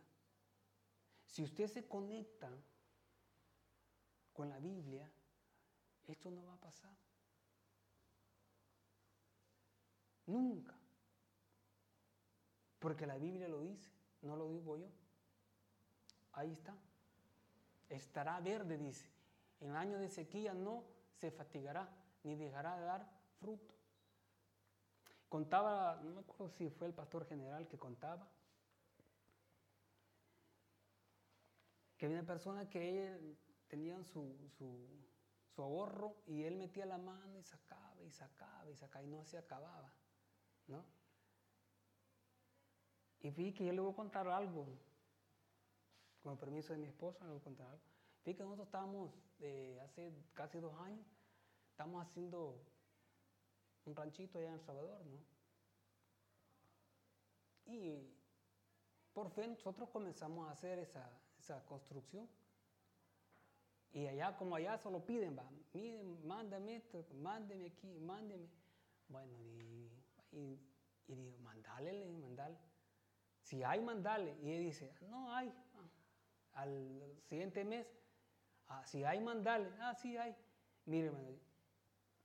Si 1.25 1.43
usted 1.43 1.67
se 1.67 1.87
conecta 1.87 2.49
con 4.33 4.49
la 4.49 4.59
Biblia, 4.59 5.09
esto 6.07 6.29
no 6.29 6.45
va 6.45 6.53
a 6.53 6.59
pasar. 6.59 6.95
Nunca. 10.25 10.75
Porque 12.79 13.05
la 13.05 13.17
Biblia 13.17 13.47
lo 13.47 13.61
dice, 13.61 13.91
no 14.21 14.35
lo 14.35 14.49
digo 14.49 14.77
yo. 14.77 14.87
Ahí 16.33 16.51
está. 16.53 16.75
Estará 17.89 18.39
verde, 18.39 18.77
dice. 18.77 19.09
En 19.59 19.75
año 19.75 19.99
de 19.99 20.09
sequía 20.09 20.53
no 20.53 20.83
se 21.19 21.31
fatigará, 21.31 21.89
ni 22.23 22.35
dejará 22.35 22.77
de 22.77 22.85
dar 22.85 23.09
fruto. 23.39 23.80
Contaba, 25.31 25.95
no 26.03 26.11
me 26.11 26.19
acuerdo 26.19 26.49
si 26.49 26.69
fue 26.69 26.87
el 26.87 26.93
pastor 26.93 27.25
general 27.25 27.65
que 27.65 27.77
contaba, 27.77 28.27
que 31.95 32.05
había 32.05 32.17
una 32.17 32.27
persona 32.27 32.69
que 32.69 33.05
él 33.13 33.37
tenía 33.69 34.03
su, 34.03 34.35
su 35.55 35.63
ahorro 35.63 36.17
y 36.27 36.43
él 36.43 36.57
metía 36.57 36.85
la 36.85 36.97
mano 36.97 37.39
y 37.39 37.43
sacaba 37.43 38.01
y 38.01 38.11
sacaba 38.11 38.69
y 38.69 38.75
sacaba 38.75 39.05
y 39.05 39.07
no 39.07 39.23
se 39.23 39.37
acababa, 39.37 39.93
¿no? 40.67 40.83
Y 43.21 43.29
vi 43.29 43.53
que 43.53 43.63
yo 43.63 43.71
le 43.71 43.79
voy 43.79 43.93
a 43.93 43.95
contar 43.95 44.27
algo, 44.27 44.67
con 46.21 46.33
el 46.33 46.39
permiso 46.39 46.73
de 46.73 46.79
mi 46.79 46.87
esposa, 46.87 47.23
le 47.23 47.31
voy 47.31 47.39
a 47.39 47.43
contar 47.45 47.67
algo. 47.67 47.83
Vi 48.25 48.35
que 48.35 48.43
nosotros 48.43 48.67
estábamos, 48.67 49.13
eh, 49.39 49.79
hace 49.85 50.11
casi 50.33 50.59
dos 50.59 50.77
años, 50.81 51.07
estamos 51.69 52.05
haciendo 52.05 52.61
un 53.85 53.95
ranchito 53.95 54.39
allá 54.39 54.49
en 54.49 54.53
El 54.55 54.61
Salvador, 54.61 55.05
¿no? 55.05 55.19
Y 57.65 58.11
por 59.13 59.29
fin 59.31 59.51
nosotros 59.51 59.89
comenzamos 59.89 60.47
a 60.47 60.51
hacer 60.51 60.79
esa, 60.79 61.09
esa 61.39 61.63
construcción. 61.65 62.27
Y 63.93 64.07
allá, 64.07 64.37
como 64.37 64.55
allá, 64.55 64.77
solo 64.77 65.05
piden, 65.05 65.37
va, 65.37 65.49
miren, 65.73 66.25
mándame 66.25 66.77
esto, 66.77 67.05
mándeme 67.15 67.67
aquí, 67.67 67.99
mándeme. 67.99 68.47
Bueno, 69.09 69.37
y, 69.43 69.91
y, 70.31 70.59
y 71.07 71.15
digo, 71.15 71.37
mandale, 71.39 72.09
mandale. 72.13 72.57
Si 73.41 73.63
hay, 73.63 73.81
mandale. 73.81 74.37
Y 74.41 74.51
él 74.51 74.63
dice, 74.63 74.93
no 75.09 75.33
hay. 75.33 75.53
Al 76.53 77.21
siguiente 77.23 77.65
mes, 77.65 77.85
ah, 78.67 78.85
si 78.85 79.03
hay, 79.03 79.19
mandale. 79.19 79.69
Ah, 79.79 79.93
sí 79.95 80.15
hay. 80.15 80.35
Mire, 80.85 81.11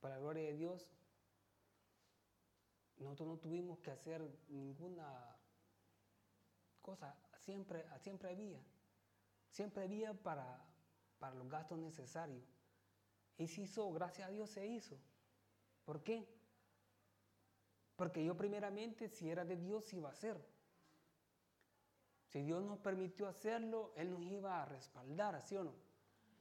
para 0.00 0.14
la 0.14 0.20
gloria 0.20 0.45
de 0.45 0.52
Dios, 0.52 0.88
nosotros 2.99 3.28
no 3.28 3.37
tuvimos 3.39 3.78
que 3.80 3.91
hacer 3.91 4.23
ninguna 4.49 5.37
cosa, 6.80 7.15
siempre, 7.39 7.85
siempre 7.99 8.30
había. 8.30 8.61
Siempre 9.50 9.85
había 9.85 10.15
para, 10.15 10.65
para 11.19 11.35
los 11.35 11.49
gastos 11.49 11.78
necesarios. 11.78 12.45
Y 13.39 13.47
se 13.49 13.63
hizo, 13.63 13.91
gracias 13.93 14.28
a 14.28 14.30
Dios 14.30 14.50
se 14.50 14.67
hizo. 14.67 14.99
¿Por 15.85 16.02
qué? 16.02 16.26
Porque 17.97 18.25
yo 18.25 18.37
primeramente, 18.37 19.09
si 19.09 19.30
era 19.30 19.45
de 19.45 19.56
Dios, 19.56 19.93
iba 19.93 20.09
a 20.09 20.13
hacer. 20.13 20.37
Si 22.26 22.43
Dios 22.43 22.63
nos 22.63 22.78
permitió 22.78 23.28
hacerlo, 23.28 23.93
Él 23.97 24.11
nos 24.11 24.23
iba 24.23 24.63
a 24.63 24.67
respaldar, 24.67 25.41
¿sí 25.43 25.56
o 25.56 25.65
no? 25.65 25.75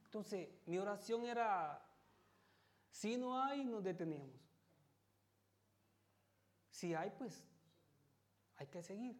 Entonces, 0.04 0.48
mi 0.66 0.78
oración 0.78 1.24
era, 1.24 1.82
si 2.90 3.16
no 3.16 3.40
hay, 3.42 3.64
nos 3.64 3.82
detenemos. 3.82 4.45
Si 6.76 6.92
hay, 6.92 7.10
pues 7.16 7.42
hay 8.56 8.66
que 8.66 8.82
seguir. 8.82 9.16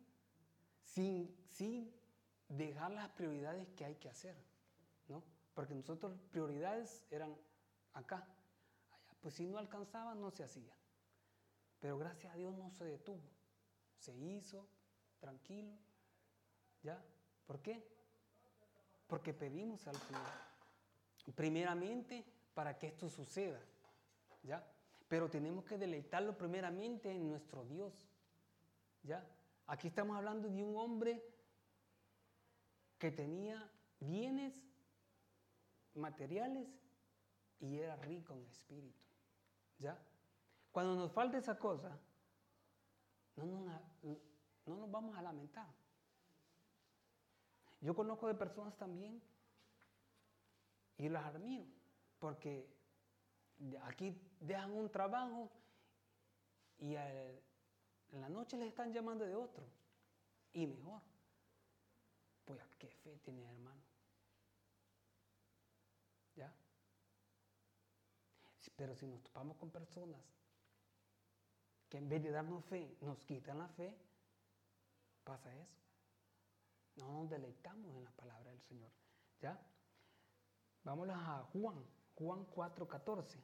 Sin, 0.85 1.35
sin 1.49 1.90
dejar 2.51 2.90
las 2.90 3.09
prioridades 3.09 3.66
que 3.71 3.87
hay 3.87 3.95
que 3.95 4.11
hacer, 4.11 4.37
¿no? 5.09 5.23
Porque 5.55 5.75
nosotros 5.75 6.21
prioridades 6.31 7.07
eran 7.11 7.35
acá. 7.95 8.29
Pues 9.23 9.37
si 9.37 9.47
no 9.47 9.57
alcanzaba, 9.57 10.14
no 10.14 10.31
se 10.31 10.45
hacía. 10.45 10.75
Pero 11.81 11.97
gracias 11.97 12.35
a 12.35 12.37
Dios 12.37 12.55
no 12.59 12.71
se 12.73 12.85
detuvo. 12.85 13.23
Se 14.01 14.14
hizo 14.14 14.69
tranquilo. 15.19 15.73
¿Ya? 16.83 17.03
¿Por 17.47 17.62
qué? 17.62 17.83
Porque 19.07 19.33
pedimos 19.33 19.88
al 19.88 19.97
Señor. 19.97 20.29
Primeramente 21.35 22.23
para 22.53 22.77
que 22.77 22.88
esto 22.88 23.09
suceda. 23.09 23.62
¿Ya? 24.42 24.62
Pero 25.09 25.31
tenemos 25.31 25.64
que 25.64 25.79
deleitarlo 25.79 26.37
primeramente 26.37 27.11
en 27.11 27.29
nuestro 27.29 27.64
Dios. 27.64 27.92
¿Ya? 29.03 29.25
Aquí 29.66 29.88
estamos 29.88 30.16
hablando 30.16 30.49
de 30.49 30.62
un 30.62 30.77
hombre 30.77 31.25
que 32.99 33.11
tenía 33.11 33.71
bienes 34.01 34.55
materiales 35.95 36.69
y 37.61 37.79
era 37.79 37.97
rico 37.97 38.35
en 38.35 38.45
espíritu. 38.47 39.05
¿Ya? 39.79 39.99
Cuando 40.73 40.95
nos 40.97 41.12
falta 41.12 41.38
esa 41.38 41.59
cosa, 41.59 41.99
no 43.37 43.47
nos, 43.47 43.81
no 44.66 44.77
nos 44.77 44.90
vamos 44.90 45.16
a 45.16 45.23
lamentar. 45.23 45.69
Yo 47.81 47.95
conozco 47.95 48.27
de 48.27 48.35
personas 48.35 48.77
también 48.77 49.23
y 50.99 51.09
las 51.09 51.25
admiro, 51.27 51.66
porque 52.19 52.75
aquí 53.83 54.21
dejan 54.40 54.73
un 54.73 54.90
trabajo 54.90 55.51
y 56.79 56.95
en 56.95 58.21
la 58.21 58.29
noche 58.29 58.57
les 58.57 58.69
están 58.69 58.92
llamando 58.92 59.25
de 59.25 59.35
otro, 59.35 59.66
y 60.53 60.66
mejor. 60.66 61.03
Pues 62.45 62.61
qué 62.79 62.88
fe 62.88 63.19
tiene 63.25 63.45
hermano. 63.45 63.83
¿Ya? 66.35 66.55
Pero 68.77 68.95
si 68.95 69.07
nos 69.07 69.23
topamos 69.23 69.57
con 69.57 69.71
personas 69.71 70.21
que 71.88 71.99
en 71.99 72.09
vez 72.09 72.23
de 72.23 72.31
darnos 72.31 72.64
fe, 72.64 72.97
nos 73.01 73.19
quitan 73.25 73.59
la 73.59 73.69
fe, 73.69 73.97
pasa 75.25 75.55
eso. 75.57 75.77
No 76.97 77.12
nos 77.12 77.31
deleitamos 77.31 77.95
en 77.97 78.05
la 78.05 78.11
palabra 78.12 78.51
del 78.51 78.62
Señor. 78.62 78.90
¿Ya? 79.40 79.61
Vámonos 80.85 81.16
a 81.16 81.42
Juan, 81.53 81.85
Juan 82.16 82.46
4:14. 82.55 83.38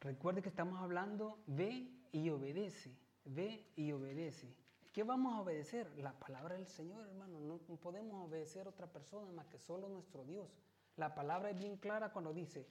Recuerde 0.00 0.42
que 0.42 0.50
estamos 0.50 0.78
hablando, 0.80 1.42
ve 1.46 1.90
y 2.12 2.28
obedece, 2.28 2.94
ve 3.24 3.72
y 3.74 3.90
obedece. 3.92 4.54
¿Qué 4.92 5.02
vamos 5.02 5.34
a 5.34 5.40
obedecer? 5.40 5.90
La 5.96 6.12
palabra 6.12 6.56
del 6.56 6.68
Señor, 6.68 7.06
hermano. 7.06 7.40
No 7.40 7.56
podemos 7.78 8.28
obedecer 8.28 8.66
a 8.66 8.70
otra 8.70 8.86
persona 8.86 9.32
más 9.32 9.46
que 9.46 9.58
solo 9.58 9.88
nuestro 9.88 10.24
Dios. 10.24 10.48
La 10.96 11.14
palabra 11.14 11.50
es 11.50 11.58
bien 11.58 11.78
clara 11.78 12.12
cuando 12.12 12.32
dice, 12.32 12.68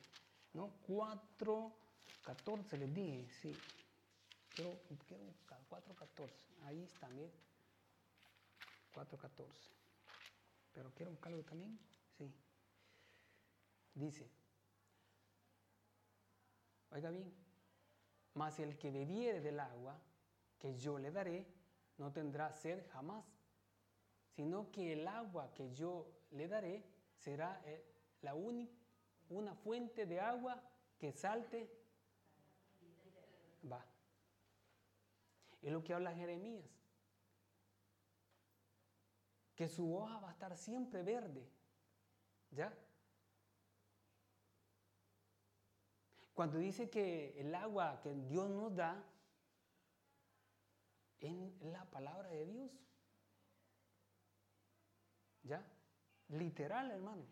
¿no? 0.53 0.75
4, 0.87 1.73
14 2.23 2.77
les 2.77 2.93
dije, 2.93 3.27
sí. 3.41 3.57
Quiero, 4.55 4.79
quiero 5.07 5.23
buscar 5.23 5.59
4, 5.67 5.95
14. 5.95 6.33
Ahí 6.65 6.87
bien. 7.11 7.31
4, 8.93 9.17
14. 9.17 9.71
Pero 10.71 10.91
quiero 10.93 11.11
buscarlo 11.11 11.43
también. 11.43 11.77
Sí. 12.17 12.33
Dice, 13.95 14.29
oiga 16.91 17.09
bien, 17.09 17.33
mas 18.33 18.59
el 18.59 18.77
que 18.77 18.91
bebiere 18.91 19.41
del 19.41 19.59
agua 19.59 19.99
que 20.57 20.75
yo 20.75 20.97
le 20.97 21.11
daré, 21.11 21.45
no 21.97 22.11
tendrá 22.11 22.51
sed 22.53 22.87
jamás, 22.91 23.25
sino 24.35 24.71
que 24.71 24.93
el 24.93 25.07
agua 25.07 25.53
que 25.53 25.71
yo 25.73 26.07
le 26.31 26.47
daré 26.47 26.83
será 27.17 27.61
eh, 27.65 27.85
la 28.21 28.33
única, 28.33 28.73
una 29.29 29.53
fuente 29.55 30.05
de 30.05 30.19
agua 30.19 30.61
que 30.97 31.11
salte. 31.11 31.69
Va. 33.71 33.85
Es 35.61 35.71
lo 35.71 35.83
que 35.83 35.93
habla 35.93 36.13
Jeremías. 36.13 36.65
Que 39.55 39.67
su 39.67 39.95
hoja 39.95 40.19
va 40.19 40.29
a 40.29 40.33
estar 40.33 40.57
siempre 40.57 41.03
verde. 41.03 41.47
¿Ya? 42.55 42.71
Cuando 46.33 46.57
dice 46.57 46.89
que 46.89 47.39
el 47.39 47.53
agua 47.53 47.99
que 48.01 48.13
Dios 48.13 48.49
nos 48.49 48.75
da 48.75 49.03
en 51.19 51.55
la 51.71 51.85
palabra 51.85 52.29
de 52.29 52.45
Dios. 52.45 52.71
¿Ya? 55.43 55.63
Literal, 56.29 56.91
hermano. 56.91 57.23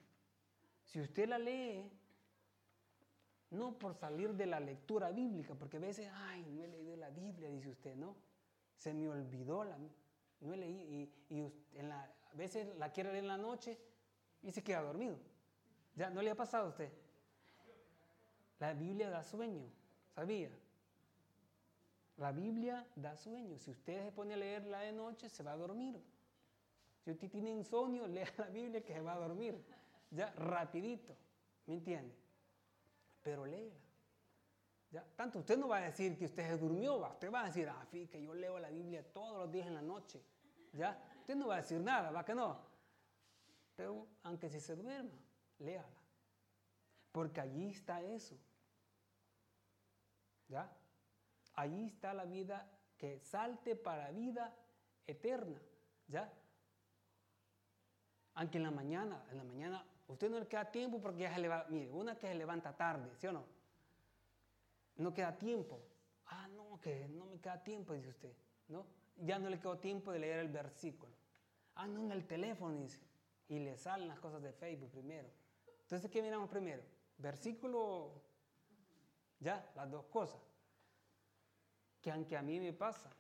Si 0.85 0.99
usted 0.99 1.27
la 1.27 1.39
lee, 1.39 1.89
No 3.51 3.77
por 3.77 3.93
salir 3.95 4.33
de 4.33 4.45
la 4.45 4.61
lectura 4.61 5.11
bíblica, 5.11 5.55
porque 5.55 5.75
a 5.75 5.81
veces, 5.81 6.09
ay, 6.13 6.45
no 6.45 6.63
he 6.63 6.67
leído 6.69 6.95
la 6.95 7.09
Biblia, 7.09 7.49
dice 7.49 7.69
usted, 7.69 7.97
¿no? 7.97 8.15
Se 8.77 8.93
me 8.93 9.09
olvidó, 9.09 9.65
la, 9.65 9.77
no 10.39 10.53
he 10.53 10.57
leído, 10.57 10.83
y, 10.85 11.13
y 11.29 11.53
en 11.73 11.89
la, 11.89 12.09
a 12.31 12.33
veces 12.33 12.73
la 12.77 12.93
quiere 12.93 13.11
leer 13.11 13.25
en 13.25 13.27
la 13.27 13.37
noche 13.37 13.77
y 14.43 14.51
se 14.51 14.63
queda 14.63 14.81
dormido. 14.81 15.17
¿Ya 15.95 16.09
no 16.09 16.21
le 16.21 16.31
ha 16.31 16.35
pasado 16.35 16.65
a 16.65 16.69
usted? 16.69 16.91
La 18.59 18.73
Biblia 18.73 19.09
da 19.09 19.23
sueño, 19.23 19.63
¿sabía? 20.13 20.49
La 22.17 22.31
Biblia 22.31 22.85
da 22.95 23.15
sueño. 23.17 23.57
Si 23.57 23.71
usted 23.71 24.05
se 24.05 24.11
pone 24.11 24.35
a 24.35 24.37
leerla 24.37 24.79
de 24.81 24.91
noche, 24.91 25.29
se 25.29 25.43
va 25.43 25.53
a 25.53 25.57
dormir. 25.57 25.99
Si 27.03 27.11
usted 27.11 27.29
tiene 27.29 27.49
insomnio, 27.49 28.07
lea 28.07 28.31
la 28.37 28.45
Biblia 28.45 28.83
que 28.83 28.93
se 28.93 29.01
va 29.01 29.13
a 29.13 29.19
dormir. 29.19 29.63
Ya, 30.11 30.31
rapidito. 30.33 31.15
¿Me 31.65 31.73
entiende? 31.73 32.15
Pero 33.23 33.45
léela. 33.45 33.75
¿Ya? 34.91 35.05
Tanto 35.15 35.39
usted 35.39 35.57
no 35.57 35.69
va 35.69 35.77
a 35.77 35.81
decir 35.81 36.17
que 36.17 36.25
usted 36.25 36.45
se 36.45 36.57
durmió, 36.57 36.99
¿va? 36.99 37.13
usted 37.13 37.31
va 37.31 37.43
a 37.43 37.45
decir, 37.45 37.67
ah, 37.69 37.87
que 37.89 38.21
yo 38.21 38.33
leo 38.33 38.59
la 38.59 38.69
Biblia 38.69 39.03
todos 39.13 39.37
los 39.37 39.51
días 39.51 39.67
en 39.67 39.75
la 39.75 39.81
noche. 39.81 40.21
¿Ya? 40.73 41.01
Usted 41.21 41.35
no 41.35 41.47
va 41.47 41.55
a 41.55 41.57
decir 41.57 41.79
nada, 41.79 42.11
¿va 42.11 42.25
que 42.25 42.35
no? 42.35 42.70
Aunque 44.23 44.49
si 44.49 44.59
se 44.59 44.75
duerma, 44.75 45.17
léala. 45.59 45.87
Porque 47.11 47.41
allí 47.41 47.69
está 47.69 48.01
eso. 48.01 48.37
¿Ya? 50.47 50.71
Allí 51.55 51.87
está 51.87 52.13
la 52.13 52.25
vida 52.25 52.69
que 52.97 53.19
salte 53.19 53.75
para 53.75 54.11
vida 54.11 54.55
eterna. 55.07 55.61
¿Ya? 56.07 56.31
Aunque 58.35 58.57
en 58.57 58.63
la 58.63 58.71
mañana, 58.71 59.25
en 59.29 59.37
la 59.37 59.43
mañana, 59.43 59.85
usted 60.07 60.29
no 60.29 60.39
le 60.39 60.47
queda 60.47 60.71
tiempo 60.71 61.01
porque 61.01 61.21
ya 61.21 61.33
se 61.33 61.39
levanta, 61.39 61.69
mire, 61.69 61.91
una 61.91 62.15
que 62.15 62.27
se 62.27 62.35
levanta 62.35 62.75
tarde, 62.75 63.09
¿sí 63.17 63.27
o 63.27 63.33
no? 63.33 63.45
No 64.97 65.13
queda 65.13 65.37
tiempo. 65.37 65.81
Ah, 66.27 66.47
no, 66.47 66.79
que 66.79 67.07
no 67.09 67.25
me 67.25 67.39
queda 67.39 67.61
tiempo, 67.61 67.93
dice 67.93 68.09
usted, 68.09 68.33
¿no? 68.69 68.85
Ya 69.17 69.37
no 69.37 69.49
le 69.49 69.59
quedó 69.59 69.77
tiempo 69.77 70.11
de 70.11 70.19
leer 70.19 70.39
el 70.39 70.49
versículo. 70.49 71.13
Ah, 71.75 71.87
no, 71.87 72.01
en 72.01 72.11
el 72.11 72.25
teléfono, 72.25 72.75
dice. 72.75 72.99
Y 73.51 73.59
le 73.59 73.75
salen 73.75 74.07
las 74.07 74.17
cosas 74.17 74.41
de 74.41 74.53
Facebook 74.53 74.91
primero. 74.91 75.27
Entonces, 75.81 76.09
¿qué 76.09 76.21
miramos 76.21 76.49
primero? 76.49 76.81
Versículo, 77.17 78.13
ya, 79.41 79.69
las 79.75 79.91
dos 79.91 80.05
cosas. 80.05 80.39
Que 81.99 82.11
aunque 82.11 82.37
a 82.37 82.41
mí 82.41 82.61
me 82.61 82.71
pasa, 82.71 83.11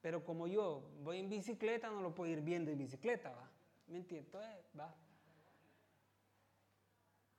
pero 0.00 0.24
como 0.24 0.48
yo 0.48 0.90
voy 1.04 1.20
en 1.20 1.28
bicicleta, 1.28 1.88
no 1.88 2.00
lo 2.00 2.12
puedo 2.12 2.32
ir 2.32 2.40
viendo 2.40 2.72
en 2.72 2.78
bicicleta, 2.78 3.30
¿va? 3.30 3.48
¿Me 3.86 3.98
entiendes? 3.98 4.26
Entonces, 4.26 4.64
va. 4.76 4.92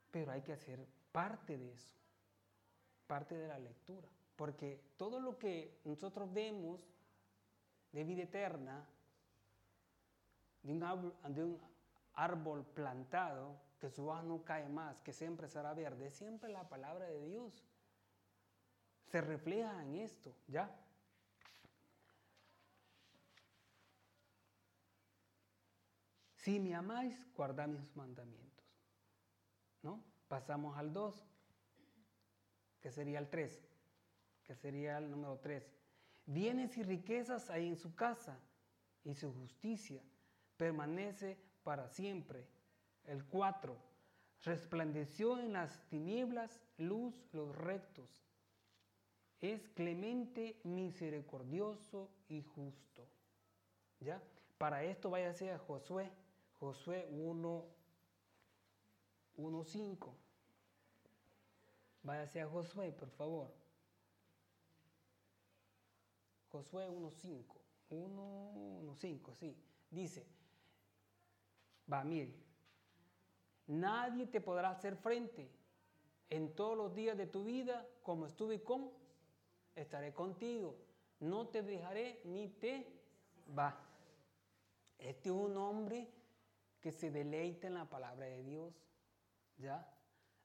Pero 0.09 0.31
hay 0.31 0.41
que 0.41 0.53
hacer 0.53 0.87
parte 1.11 1.57
de 1.57 1.73
eso, 1.73 1.97
parte 3.07 3.35
de 3.35 3.49
la 3.49 3.59
lectura. 3.59 4.07
Porque 4.37 4.93
todo 4.95 5.19
lo 5.19 5.37
que 5.37 5.81
nosotros 5.83 6.31
vemos 6.31 6.79
de 7.91 8.05
vida 8.05 8.23
eterna, 8.23 8.87
de 10.63 10.71
un 10.71 10.81
árbol, 10.81 11.13
de 11.27 11.43
un 11.43 11.76
árbol 12.17 12.65
plantado, 12.65 13.61
que 13.79 13.89
su 13.89 14.07
hoja 14.07 14.23
no 14.23 14.43
cae 14.43 14.67
más, 14.67 14.99
que 15.01 15.13
siempre 15.13 15.47
será 15.47 15.73
verde, 15.73 16.11
siempre 16.11 16.49
la 16.49 16.67
palabra 16.67 17.05
de 17.05 17.25
Dios 17.25 17.63
se 19.05 19.21
refleja 19.21 19.81
en 19.83 19.95
esto, 19.95 20.35
¿ya? 20.47 20.69
Si 26.35 26.59
me 26.59 26.75
amáis, 26.75 27.23
guardad 27.35 27.67
mis 27.67 27.95
mandamientos. 27.95 28.65
¿No? 29.83 30.03
Pasamos 30.27 30.77
al 30.77 30.91
2, 30.91 31.23
que 32.81 32.91
sería 32.91 33.19
el 33.19 33.29
3, 33.29 33.61
que 34.43 34.55
sería 34.55 34.97
el 34.97 35.11
número 35.11 35.37
3. 35.39 35.63
Bienes 36.25 36.77
y 36.77 36.83
riquezas 36.83 37.49
hay 37.49 37.67
en 37.67 37.77
su 37.77 37.95
casa, 37.95 38.39
y 39.03 39.13
su 39.13 39.31
justicia 39.33 40.01
permanece 40.57 41.46
para 41.67 41.89
siempre. 41.89 42.47
El 43.03 43.25
4. 43.25 43.75
Resplandeció 44.43 45.37
en 45.37 45.51
las 45.51 45.85
tinieblas 45.89 46.61
luz 46.77 47.13
los 47.33 47.53
rectos. 47.53 48.09
Es 49.41 49.67
clemente, 49.75 50.61
misericordioso 50.63 52.09
y 52.29 52.41
justo. 52.41 53.05
¿Ya? 53.99 54.23
Para 54.57 54.85
esto 54.85 55.09
váyase 55.09 55.51
a 55.51 55.59
Josué 55.59 56.09
Josué 56.57 57.05
1, 57.11 57.65
1, 59.35 59.63
5. 59.65 60.15
Váyase 62.03 62.41
a 62.43 62.47
Josué, 62.47 62.93
por 62.93 63.09
favor. 63.09 63.53
Josué 66.49 66.87
1, 66.87 67.11
5. 67.11 67.61
1, 67.89 68.95
5, 68.95 69.35
sí. 69.35 69.61
Dice, 69.91 70.36
va, 71.91 72.03
mire, 72.03 72.33
nadie 73.67 74.27
te 74.27 74.41
podrá 74.41 74.71
hacer 74.71 74.95
frente 74.97 75.49
en 76.29 76.53
todos 76.55 76.77
los 76.77 76.93
días 76.93 77.17
de 77.17 77.27
tu 77.27 77.43
vida 77.43 77.87
como 78.03 78.27
estuve 78.27 78.61
con, 78.63 78.91
estaré 79.75 80.13
contigo. 80.13 80.77
No 81.19 81.47
te 81.47 81.63
dejaré 81.63 82.21
ni 82.25 82.49
te 82.49 82.85
va. 83.57 83.79
Este 84.97 85.29
es 85.29 85.35
un 85.35 85.57
hombre 85.57 86.09
que 86.79 86.91
se 86.91 87.11
deleite 87.11 87.67
en 87.67 87.75
la 87.75 87.89
palabra 87.89 88.25
de 88.25 88.43
Dios, 88.43 88.73
¿ya? 89.57 89.87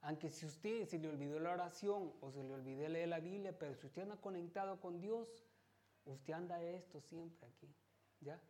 Aunque 0.00 0.31
si 0.31 0.46
usted 0.46 0.87
se 0.87 0.98
le 0.98 1.09
olvidó 1.09 1.38
la 1.38 1.52
oración 1.52 2.12
o 2.20 2.31
se 2.31 2.42
le 2.42 2.52
olvidó 2.52 2.88
leer 2.88 3.09
la 3.09 3.20
Biblia, 3.20 3.57
pero 3.57 3.74
si 3.74 3.87
usted 3.87 4.02
anda 4.02 4.16
conectado 4.16 4.81
con 4.81 5.00
Dios, 5.00 5.44
usted 6.05 6.33
anda 6.33 6.62
esto 6.62 7.00
siempre 7.00 7.46
aquí, 7.46 7.72
¿ya? 8.20 8.40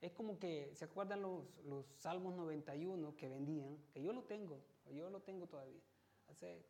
Es 0.00 0.12
como 0.12 0.38
que, 0.38 0.72
¿se 0.74 0.84
acuerdan 0.84 1.22
los, 1.22 1.44
los 1.64 1.86
Salmos 1.96 2.34
91 2.34 3.16
que 3.16 3.28
vendían? 3.28 3.78
Que 3.92 4.02
yo 4.02 4.12
lo 4.12 4.22
tengo, 4.24 4.60
yo 4.92 5.08
lo 5.10 5.20
tengo 5.20 5.46
todavía, 5.46 5.80
hace 6.28 6.64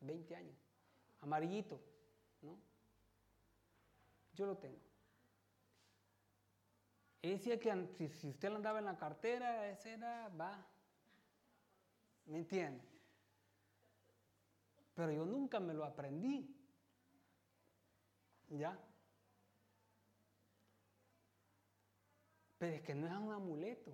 20 0.00 0.36
años, 0.36 0.56
amarillito, 1.20 1.80
¿no? 2.42 2.58
Yo 4.34 4.46
lo 4.46 4.56
tengo. 4.56 4.78
Y 7.22 7.30
decía 7.30 7.58
que 7.58 7.86
si, 7.96 8.28
usted 8.28 8.48
lo 8.48 8.56
andaba 8.56 8.78
en 8.78 8.84
la 8.84 8.96
cartera, 8.96 9.68
ese 9.68 9.94
era, 9.94 10.28
va. 10.28 10.64
¿Me 12.26 12.38
entiende? 12.38 12.84
Pero 14.94 15.12
yo 15.12 15.24
nunca 15.24 15.58
me 15.58 15.74
lo 15.74 15.84
aprendí. 15.84 16.54
¿Ya? 18.50 18.78
Pero 22.58 22.74
es 22.74 22.82
que 22.82 22.94
no 22.94 23.06
es 23.06 23.12
un 23.12 23.32
amuleto. 23.32 23.92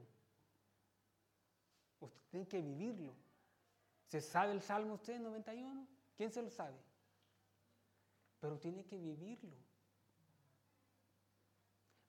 Usted 2.00 2.20
tiene 2.30 2.48
que 2.48 2.60
vivirlo. 2.60 3.14
¿Se 4.06 4.20
sabe 4.20 4.52
el 4.52 4.62
Salmo 4.62 4.94
usted 4.94 5.20
91? 5.20 5.86
¿Quién 6.16 6.32
se 6.32 6.42
lo 6.42 6.50
sabe? 6.50 6.78
Pero 8.40 8.58
tiene 8.58 8.84
que 8.84 8.96
vivirlo. 8.96 9.56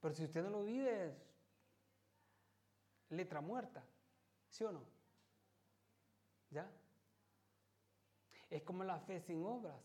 Pero 0.02 0.14
si 0.14 0.24
usted 0.24 0.44
no 0.44 0.50
lo 0.50 0.64
vive, 0.64 1.08
es 1.08 1.14
letra 3.10 3.42
muerta, 3.42 3.84
¿sí 4.50 4.64
o 4.64 4.72
no? 4.72 4.84
¿Ya? 6.52 6.70
Es 8.50 8.62
como 8.62 8.84
la 8.84 9.00
fe 9.00 9.20
sin 9.20 9.44
obras. 9.44 9.76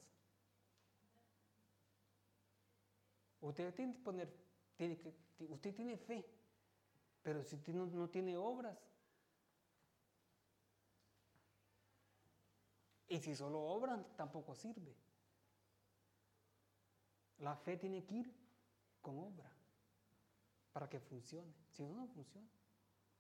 Usted 3.41 3.75
tiene 3.75 3.95
que 3.95 4.01
poner, 4.01 4.37
tiene 4.77 5.01
usted 5.49 5.75
tiene 5.75 5.97
fe, 5.97 6.29
pero 7.23 7.43
si 7.43 7.57
no, 7.73 7.87
no 7.87 8.09
tiene 8.09 8.37
obras, 8.37 8.79
y 13.09 13.19
si 13.19 13.35
solo 13.35 13.61
obran, 13.61 14.07
tampoco 14.17 14.55
sirve. 14.55 14.95
La 17.39 17.57
fe 17.57 17.77
tiene 17.77 18.05
que 18.05 18.15
ir 18.17 18.35
con 19.03 19.19
obra 19.19 19.51
para 20.73 20.89
que 20.89 21.01
funcione. 21.01 21.53
Si 21.71 21.83
no, 21.83 21.95
no 21.95 22.07
funciona. 22.07 22.49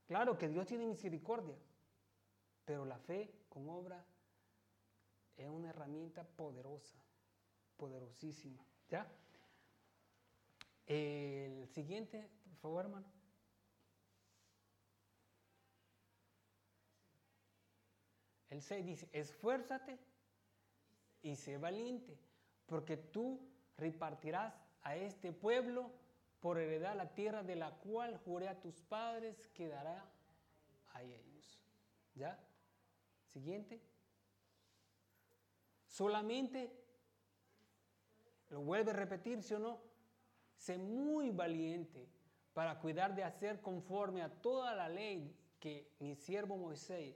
Claro 0.06 0.38
que 0.38 0.48
Dios 0.48 0.66
tiene 0.66 0.86
misericordia, 0.86 1.56
pero 2.64 2.84
la 2.84 2.98
fe 2.98 3.44
con 3.48 3.68
obra 3.68 4.04
es 5.36 5.48
una 5.48 5.70
herramienta 5.70 6.22
poderosa, 6.24 6.98
poderosísima. 7.76 8.64
¿Ya? 8.88 9.10
El 10.86 11.66
siguiente, 11.68 12.28
por 12.44 12.56
favor, 12.58 12.84
hermano. 12.84 13.19
El 18.50 18.62
6 18.62 18.84
dice, 18.84 19.08
esfuérzate 19.12 19.98
y 21.22 21.36
sé 21.36 21.56
valiente, 21.56 22.18
porque 22.66 22.96
tú 22.96 23.40
repartirás 23.76 24.54
a 24.82 24.96
este 24.96 25.32
pueblo 25.32 25.92
por 26.40 26.58
heredar 26.58 26.96
la 26.96 27.14
tierra 27.14 27.44
de 27.44 27.54
la 27.54 27.70
cual 27.70 28.16
juré 28.18 28.48
a 28.48 28.60
tus 28.60 28.80
padres 28.82 29.48
que 29.54 29.68
dará 29.68 30.04
a 30.92 31.02
ellos. 31.02 31.60
¿Ya? 32.16 32.38
Siguiente. 33.32 33.80
Solamente, 35.86 36.72
lo 38.48 38.62
vuelve 38.62 38.90
a 38.90 38.94
repetir, 38.94 39.42
¿sí 39.42 39.54
o 39.54 39.60
no? 39.60 39.80
Sé 40.56 40.76
muy 40.76 41.30
valiente 41.30 42.08
para 42.52 42.80
cuidar 42.80 43.14
de 43.14 43.22
hacer 43.22 43.60
conforme 43.60 44.22
a 44.22 44.28
toda 44.28 44.74
la 44.74 44.88
ley 44.88 45.36
que 45.60 45.92
mi 46.00 46.16
siervo 46.16 46.56
Moisés, 46.56 47.14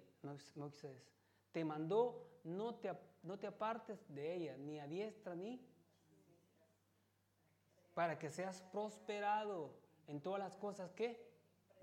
Moisés 0.55 1.14
te 1.55 1.65
mandó, 1.65 2.41
no 2.43 2.75
te, 2.75 2.93
no 3.23 3.39
te 3.39 3.47
apartes 3.47 4.13
de 4.13 4.35
ella, 4.35 4.57
ni 4.57 4.81
a 4.81 4.89
diestra 4.89 5.37
ni 5.37 5.65
para 7.95 8.19
que 8.19 8.29
seas 8.29 8.61
prosperado 8.73 9.73
en 10.09 10.21
todas 10.21 10.41
las 10.41 10.57
cosas 10.57 10.91
que 10.95 11.33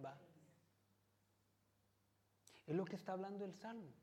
va. 0.03 0.19
Es 2.67 2.75
lo 2.75 2.83
que 2.83 2.97
está 2.97 3.13
hablando 3.13 3.45
el 3.45 3.53
Salmo. 3.53 3.93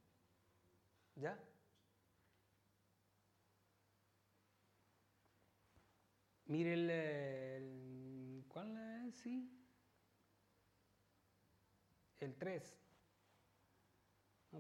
¿Ya? 1.17 1.39
Mire 6.47 6.73
el, 6.73 8.45
¿cuál 8.49 9.07
es? 9.07 9.17
Sí. 9.17 9.55
El 12.21 12.35
3. 12.37 12.88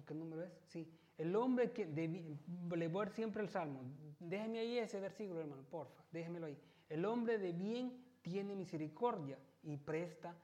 ¿Qué 0.06 0.14
número 0.14 0.42
es? 0.44 0.52
Sí. 0.66 0.90
El 1.16 1.34
hombre 1.34 1.72
que, 1.72 1.86
le 1.86 2.88
voy 2.88 3.02
a 3.02 3.04
dar 3.04 3.14
siempre 3.14 3.42
el 3.42 3.48
Salmo. 3.48 3.80
Déjeme 4.20 4.60
ahí 4.60 4.78
ese 4.78 5.00
versículo, 5.00 5.40
hermano, 5.40 5.62
porfa. 5.70 6.02
Déjemelo 6.12 6.46
ahí. 6.46 6.58
El 6.88 7.04
hombre 7.04 7.38
de 7.38 7.52
bien 7.52 8.04
tiene 8.22 8.54
misericordia 8.54 9.38
y 9.62 9.76
presta 9.76 10.36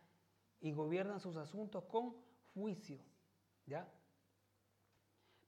y 0.61 0.73
gobierna 0.73 1.21
sus 1.21 1.37
asuntos 1.37 1.85
con 1.85 2.17
juicio. 2.55 2.99
¿Ya? 3.67 3.89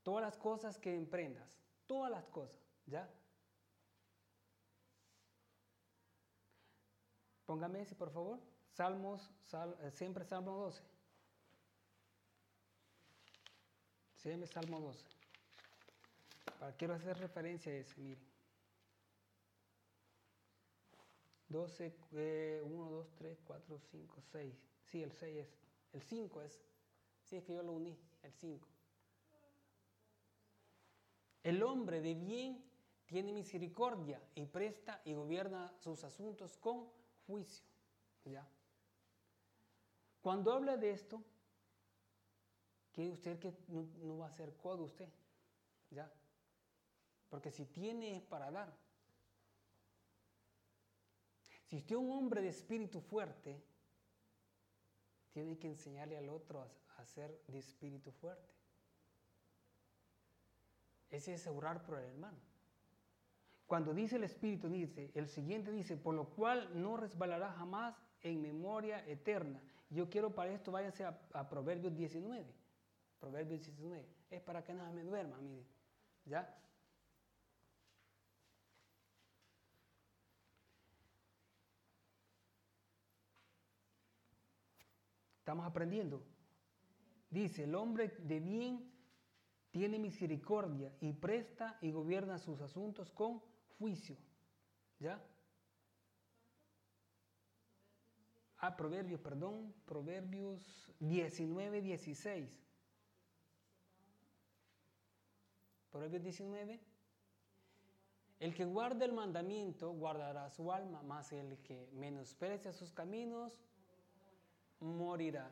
Todas 0.02 0.22
las 0.22 0.36
cosas 0.36 0.78
que 0.78 0.94
emprendas, 0.94 1.48
todas 1.86 2.10
las 2.10 2.24
cosas, 2.26 2.62
¿ya? 2.86 3.10
Póngame 7.44 7.80
ese, 7.80 7.94
por 7.94 8.10
favor. 8.10 8.40
Salmos, 8.70 9.30
eh, 9.80 9.90
siempre 9.90 10.24
Salmo 10.24 10.52
12. 10.56 10.95
Siempre 14.26 14.48
Salmo 14.48 14.80
12. 14.80 15.06
Para, 16.58 16.72
quiero 16.72 16.94
hacer 16.94 17.16
referencia 17.16 17.70
a 17.70 17.76
ese, 17.76 18.00
miren. 18.00 18.26
12, 21.48 21.94
1, 22.64 22.90
2, 22.90 23.14
3, 23.14 23.38
4, 23.44 23.78
5, 23.78 24.22
6. 24.32 24.54
Sí, 24.82 25.00
el 25.04 25.12
6 25.12 25.36
es. 25.36 25.56
El 25.92 26.02
5 26.02 26.42
es. 26.42 26.60
Sí, 27.22 27.36
es 27.36 27.44
que 27.44 27.54
yo 27.54 27.62
lo 27.62 27.74
uní, 27.74 27.96
el 28.24 28.32
5. 28.32 28.66
El 31.44 31.62
hombre 31.62 32.00
de 32.00 32.14
bien 32.16 32.64
tiene 33.06 33.32
misericordia 33.32 34.20
y 34.34 34.44
presta 34.46 35.00
y 35.04 35.14
gobierna 35.14 35.72
sus 35.78 36.02
asuntos 36.02 36.56
con 36.56 36.90
juicio. 37.28 37.64
¿Ya? 38.24 38.44
Cuando 40.20 40.52
habla 40.52 40.76
de 40.76 40.90
esto, 40.90 41.22
quiere 42.96 43.12
usted 43.12 43.38
que 43.38 43.52
no, 43.68 44.16
va 44.16 44.28
a 44.28 44.32
ser 44.32 44.56
codo 44.56 44.84
usted. 44.84 45.08
¿Ya? 45.90 46.10
Porque 47.28 47.50
si 47.50 47.66
tiene 47.66 48.16
es 48.16 48.22
para 48.22 48.50
dar. 48.50 48.74
Si 51.66 51.76
usted 51.76 51.94
es 51.94 52.00
un 52.00 52.10
hombre 52.10 52.40
de 52.40 52.48
espíritu 52.48 53.02
fuerte, 53.02 53.62
tiene 55.32 55.58
que 55.58 55.68
enseñarle 55.68 56.16
al 56.16 56.30
otro 56.30 56.62
a, 56.96 57.04
ser 57.04 57.38
de 57.48 57.58
espíritu 57.58 58.10
fuerte. 58.10 58.48
Ese 61.10 61.34
es 61.34 61.46
orar 61.46 61.84
por 61.84 61.98
el 61.98 62.06
hermano. 62.06 62.38
Cuando 63.66 63.92
dice 63.92 64.16
el 64.16 64.24
Espíritu, 64.24 64.68
dice, 64.68 65.10
el 65.14 65.28
siguiente 65.28 65.70
dice, 65.70 65.96
por 65.96 66.14
lo 66.14 66.30
cual 66.30 66.70
no 66.80 66.96
resbalará 66.96 67.52
jamás 67.52 67.96
en 68.22 68.40
memoria 68.40 69.04
eterna. 69.06 69.60
Yo 69.90 70.08
quiero 70.08 70.34
para 70.34 70.52
esto, 70.52 70.72
váyanse 70.72 71.04
a, 71.04 71.20
a 71.32 71.48
Proverbios 71.48 71.94
19. 71.94 72.65
Proverbios 73.20 73.60
19. 73.60 74.06
Es 74.30 74.42
para 74.42 74.62
que 74.62 74.74
no 74.74 74.90
me 74.92 75.02
duerma, 75.02 75.38
mire. 75.38 75.64
¿Ya? 76.24 76.62
Estamos 85.38 85.64
aprendiendo. 85.64 86.24
Dice, 87.30 87.64
el 87.64 87.74
hombre 87.76 88.08
de 88.18 88.40
bien 88.40 88.92
tiene 89.70 89.98
misericordia 89.98 90.92
y 91.00 91.12
presta 91.12 91.78
y 91.80 91.92
gobierna 91.92 92.38
sus 92.38 92.60
asuntos 92.60 93.12
con 93.12 93.40
juicio. 93.78 94.16
¿Ya? 94.98 95.22
Ah, 98.58 98.76
Proverbios, 98.76 99.20
perdón, 99.20 99.72
Proverbios 99.84 100.92
19, 100.98 101.80
16. 101.80 102.65
Proverbios 105.96 106.24
19. 106.24 106.78
El 108.38 108.54
que 108.54 108.66
guarda 108.66 109.06
el 109.06 109.14
mandamiento 109.14 109.92
guardará 109.92 110.50
su 110.50 110.70
alma, 110.70 111.00
más 111.02 111.32
el 111.32 111.56
que 111.62 111.88
menosprecia 111.94 112.70
sus 112.74 112.92
caminos 112.92 113.58
morirá. 114.80 115.50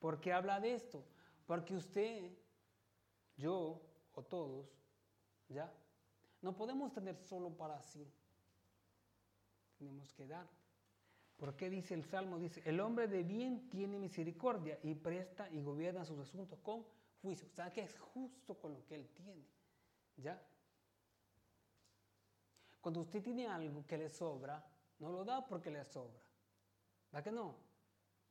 ¿Por 0.00 0.18
qué 0.18 0.32
habla 0.32 0.58
de 0.58 0.74
esto? 0.74 1.04
Porque 1.46 1.76
usted, 1.76 2.32
yo 3.36 3.80
o 4.14 4.24
todos, 4.24 4.66
¿ya? 5.48 5.72
No 6.42 6.56
podemos 6.56 6.92
tener 6.92 7.16
solo 7.18 7.56
para 7.56 7.80
sí. 7.80 8.12
Tenemos 9.78 10.12
que 10.14 10.26
dar. 10.26 10.48
¿Por 11.36 11.54
qué 11.54 11.70
dice 11.70 11.94
el 11.94 12.02
Salmo? 12.02 12.40
Dice, 12.40 12.60
el 12.64 12.80
hombre 12.80 13.06
de 13.06 13.22
bien 13.22 13.70
tiene 13.70 14.00
misericordia 14.00 14.80
y 14.82 14.96
presta 14.96 15.48
y 15.48 15.62
gobierna 15.62 16.04
sus 16.04 16.18
asuntos 16.18 16.58
con 16.58 16.84
juicio. 17.22 17.46
O 17.46 17.54
sea, 17.54 17.72
que 17.72 17.82
es 17.82 17.96
justo 18.00 18.58
con 18.58 18.72
lo 18.72 18.84
que 18.84 18.96
él 18.96 19.08
tiene. 19.14 19.55
¿Ya? 20.16 20.42
Cuando 22.80 23.00
usted 23.00 23.22
tiene 23.22 23.46
algo 23.48 23.86
que 23.86 23.98
le 23.98 24.08
sobra, 24.08 24.64
no 24.98 25.10
lo 25.10 25.24
da 25.24 25.46
porque 25.46 25.70
le 25.70 25.84
sobra. 25.84 26.20
¿Va 27.14 27.22
que 27.22 27.32
no? 27.32 27.56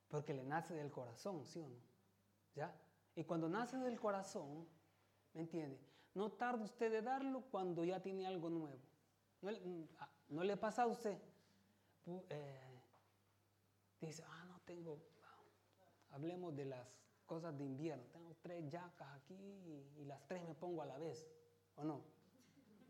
Porque 0.07 0.33
le 0.33 0.43
nace 0.43 0.73
del 0.73 0.91
corazón, 0.91 1.45
¿sí 1.45 1.59
o 1.59 1.67
no? 1.67 1.79
¿Ya? 2.55 2.73
Y 3.15 3.23
cuando 3.23 3.49
nace 3.49 3.77
del 3.77 3.99
corazón, 3.99 4.67
¿me 5.33 5.41
entiende? 5.41 5.79
No 6.13 6.31
tarda 6.31 6.63
usted 6.63 6.91
de 6.91 7.01
darlo 7.01 7.41
cuando 7.51 7.83
ya 7.83 8.01
tiene 8.01 8.25
algo 8.25 8.49
nuevo. 8.49 8.79
¿No, 9.41 9.51
ah, 9.99 10.43
le 10.43 10.57
pasa 10.57 10.83
a 10.83 10.87
usted? 10.87 11.17
Eh, 12.07 12.81
dice, 13.99 14.23
ah, 14.27 14.45
no 14.47 14.59
tengo, 14.61 14.99
hablemos 16.11 16.55
de 16.55 16.65
las 16.65 16.87
cosas 17.25 17.57
de 17.57 17.63
invierno. 17.63 18.05
Tengo 18.11 18.35
tres 18.41 18.69
yacas 18.69 19.07
aquí 19.15 19.35
y, 19.97 20.05
las 20.05 20.25
tres 20.27 20.43
me 20.43 20.55
pongo 20.55 20.81
a 20.81 20.85
la 20.85 20.97
vez, 20.97 21.27
¿o 21.77 21.83
no? 21.83 22.01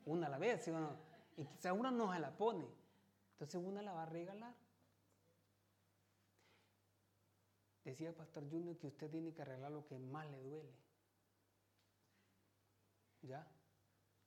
Una 0.06 0.28
a 0.28 0.30
la 0.30 0.38
vez, 0.38 0.64
¿sí 0.64 0.72
o 0.72 0.80
no? 0.80 0.96
Y 1.38 1.46
quizá 1.46 1.74
una 1.74 1.92
no 1.92 2.14
se 2.14 2.20
la 2.20 2.36
pone. 2.36 2.68
Entonces 3.34 3.62
una 3.62 3.82
la 3.82 3.94
va 3.94 4.04
a 4.04 4.08
regalar. 4.08 4.54
Decía 7.84 8.10
el 8.10 8.16
Pastor 8.16 8.50
Junior 8.50 8.78
que 8.78 8.88
usted 8.88 9.10
tiene 9.12 9.34
que 9.34 9.42
arreglar 9.42 9.72
lo 9.72 9.86
que 9.86 10.00
más 10.00 10.30
le 10.32 10.42
duele. 10.42 10.74
¿Ya? 13.22 13.48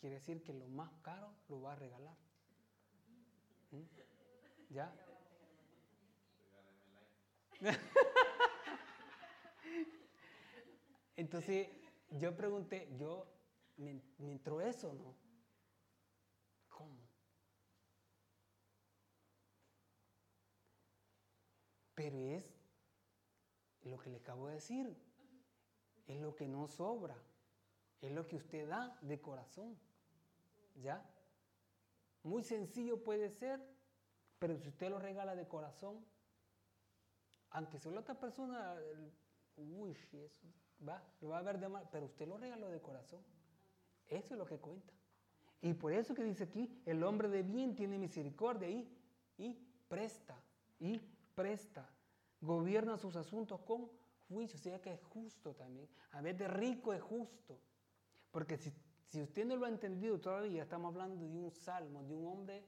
Quiere 0.01 0.17
decir 0.17 0.43
que 0.45 0.53
lo 0.53 0.69
más 0.69 0.93
caro 1.03 1.33
lo 1.49 1.63
va 1.63 1.73
a 1.73 1.77
regalar. 1.77 2.17
¿Mm? 3.71 3.83
¿Ya? 4.71 4.95
Entonces 11.17 11.69
yo 12.11 12.37
pregunté, 12.37 12.95
yo, 12.97 13.27
¿me, 13.79 14.01
¿me 14.19 14.33
entró 14.33 14.61
eso 14.61 14.93
no? 14.93 15.15
¿Cómo? 16.69 17.09
Pero 21.95 22.19
es 22.21 22.45
lo 23.83 23.99
que 23.99 24.11
le 24.11 24.19
acabo 24.19 24.47
de 24.49 24.55
decir. 24.55 24.97
Es 26.07 26.21
lo 26.21 26.35
que 26.35 26.47
no 26.47 26.69
sobra. 26.69 27.17
Es 28.01 28.13
lo 28.13 28.27
que 28.27 28.37
usted 28.37 28.69
da 28.69 28.97
de 29.03 29.21
corazón. 29.21 29.79
¿Ya? 30.77 31.05
Muy 32.23 32.43
sencillo 32.43 33.03
puede 33.03 33.31
ser, 33.31 33.61
pero 34.39 34.57
si 34.59 34.69
usted 34.69 34.91
lo 34.91 34.99
regala 34.99 35.35
de 35.35 35.49
corazón, 35.49 36.05
aunque 37.51 37.79
sea 37.79 37.93
la 37.93 38.01
otra 38.01 38.19
persona, 38.19 38.77
uy, 39.57 39.97
eso 40.13 40.47
va, 40.87 41.03
lo 41.21 41.31
va 41.31 41.39
a 41.39 41.43
ver 41.43 41.59
de 41.59 41.69
mal, 41.69 41.89
pero 41.91 42.07
usted 42.07 42.27
lo 42.27 42.37
regaló 42.37 42.71
de 42.71 42.81
corazón. 42.81 43.25
Eso 44.09 44.35
es 44.35 44.39
lo 44.39 44.47
que 44.47 44.59
cuenta. 44.59 44.93
Y 45.61 45.75
por 45.75 45.93
eso 45.93 46.15
que 46.15 46.25
dice 46.25 46.45
aquí, 46.45 46.83
el 46.87 47.03
hombre 47.03 47.29
de 47.29 47.43
bien 47.43 47.75
tiene 47.75 47.99
misericordia 47.99 48.69
y, 48.69 48.89
y 49.39 49.55
presta, 49.89 50.41
y 50.79 51.01
presta 51.35 51.89
gobierna 52.41 52.97
sus 52.97 53.17
asuntos 53.17 53.61
con 53.63 53.91
juicio, 54.29 54.59
o 54.59 54.63
sea 54.63 54.81
que 54.81 54.93
es 54.93 55.03
justo 55.05 55.55
también. 55.55 55.89
A 56.13 56.21
vez 56.21 56.39
de 56.39 56.49
rico 56.49 56.93
es 56.93 57.03
justo. 57.03 57.59
Porque 58.31 58.57
si, 58.57 58.73
Si 59.11 59.23
usted 59.23 59.47
no 59.47 59.57
lo 59.57 59.65
ha 59.65 59.71
entendido 59.71 60.21
todavía, 60.21 60.63
estamos 60.63 60.95
hablando 60.95 61.27
de 61.27 61.39
un 61.39 61.51
salmo, 61.51 62.05
de 62.05 62.15
un 62.15 62.27
hombre 62.27 62.65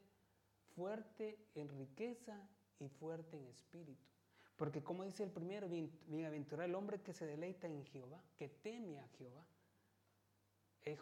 fuerte 0.74 1.38
en 1.54 1.68
riqueza 1.68 2.48
y 2.78 2.88
fuerte 2.88 3.36
en 3.36 3.46
espíritu. 3.46 4.02
Porque 4.56 4.82
como 4.82 5.04
dice 5.04 5.22
el 5.22 5.30
primero, 5.30 5.68
bienaventurado 5.68 6.66
el 6.66 6.74
hombre 6.74 7.00
que 7.02 7.12
se 7.12 7.26
deleita 7.26 7.66
en 7.66 7.84
Jehová, 7.86 8.22
que 8.36 8.48
teme 8.48 8.98
a 8.98 9.08
Jehová. 9.18 9.44
Es, 10.82 10.98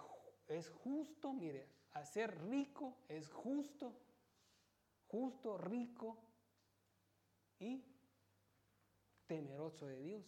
es 0.48 0.70
justo, 0.70 1.32
mire, 1.32 1.66
hacer 1.92 2.36
rico 2.48 2.96
es 3.08 3.30
justo, 3.30 3.92
justo, 5.06 5.58
rico 5.58 6.16
y 7.58 7.84
temeroso 9.26 9.86
de 9.86 10.00
Dios. 10.00 10.24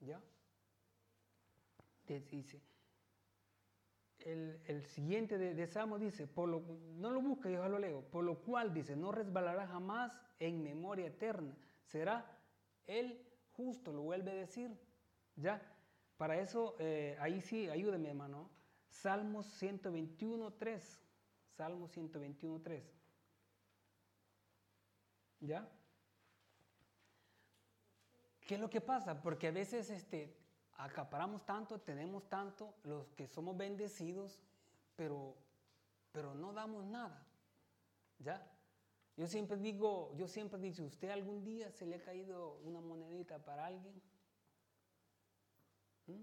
¿Ya? 0.00 0.20
Dice, 2.06 2.62
el, 4.20 4.84
siguiente 4.84 5.38
de, 5.38 5.66
Salmo 5.66 5.98
dice, 5.98 6.26
por 6.26 6.48
lo, 6.48 6.62
no 6.98 7.10
lo 7.10 7.20
busca, 7.20 7.50
yo 7.50 7.68
lo 7.68 7.78
leo, 7.78 8.02
por 8.02 8.24
lo 8.24 8.38
cual 8.42 8.72
dice, 8.72 8.96
no 8.96 9.12
resbalará 9.12 9.66
jamás 9.66 10.12
en 10.38 10.62
memoria 10.62 11.06
eterna, 11.06 11.56
será 11.84 12.38
el 12.86 13.20
justo, 13.52 13.92
lo 13.92 14.02
vuelve 14.02 14.30
a 14.32 14.34
decir, 14.34 14.70
¿ya? 15.34 15.60
Para 16.16 16.38
eso, 16.38 16.76
eh, 16.78 17.16
ahí 17.20 17.40
sí, 17.40 17.68
ayúdeme 17.68 18.08
hermano, 18.08 18.50
Salmos 19.02 19.46
121, 19.46 20.52
3, 20.54 21.00
Salmos 21.56 21.90
121, 21.92 22.60
3, 22.62 22.84
¿ya? 25.40 25.68
¿Qué 28.46 28.54
es 28.54 28.60
lo 28.60 28.70
que 28.70 28.80
pasa? 28.80 29.20
Porque 29.20 29.48
a 29.48 29.50
veces 29.50 29.90
este, 29.90 30.36
acaparamos 30.74 31.44
tanto, 31.44 31.80
tenemos 31.80 32.28
tanto, 32.28 32.74
los 32.84 33.12
que 33.12 33.26
somos 33.26 33.56
bendecidos, 33.56 34.40
pero, 34.94 35.36
pero 36.12 36.34
no 36.34 36.52
damos 36.52 36.84
nada. 36.84 37.26
¿Ya? 38.18 38.50
Yo 39.16 39.26
siempre 39.26 39.56
digo, 39.56 40.14
yo 40.14 40.26
siempre 40.26 40.58
digo, 40.58 40.84
¿usted 40.84 41.10
algún 41.10 41.44
día 41.44 41.70
se 41.70 41.86
le 41.86 41.96
ha 41.96 42.02
caído 42.02 42.58
una 42.64 42.80
monedita 42.80 43.38
para 43.44 43.66
alguien? 43.66 44.00
¿Mm? 46.06 46.22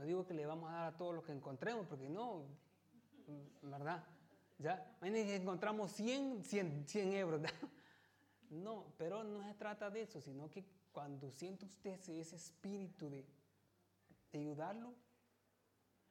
No 0.00 0.06
digo 0.06 0.24
que 0.24 0.32
le 0.32 0.46
vamos 0.46 0.70
a 0.70 0.76
dar 0.76 0.94
a 0.94 0.96
todos 0.96 1.14
los 1.14 1.22
que 1.22 1.32
encontremos, 1.32 1.86
porque 1.86 2.08
no, 2.08 2.46
¿verdad? 3.60 4.02
¿Ya? 4.56 4.96
que 4.98 5.36
encontramos 5.36 5.92
100, 5.92 6.42
100, 6.42 6.88
100 6.88 7.12
euros. 7.12 7.42
No, 8.48 8.94
pero 8.96 9.22
no 9.22 9.44
se 9.44 9.54
trata 9.54 9.90
de 9.90 10.02
eso, 10.02 10.20
sino 10.20 10.50
que 10.50 10.64
cuando 10.90 11.30
siente 11.30 11.66
usted 11.66 12.00
ese 12.08 12.34
espíritu 12.34 13.10
de, 13.10 13.24
ayudarlo, 14.32 14.94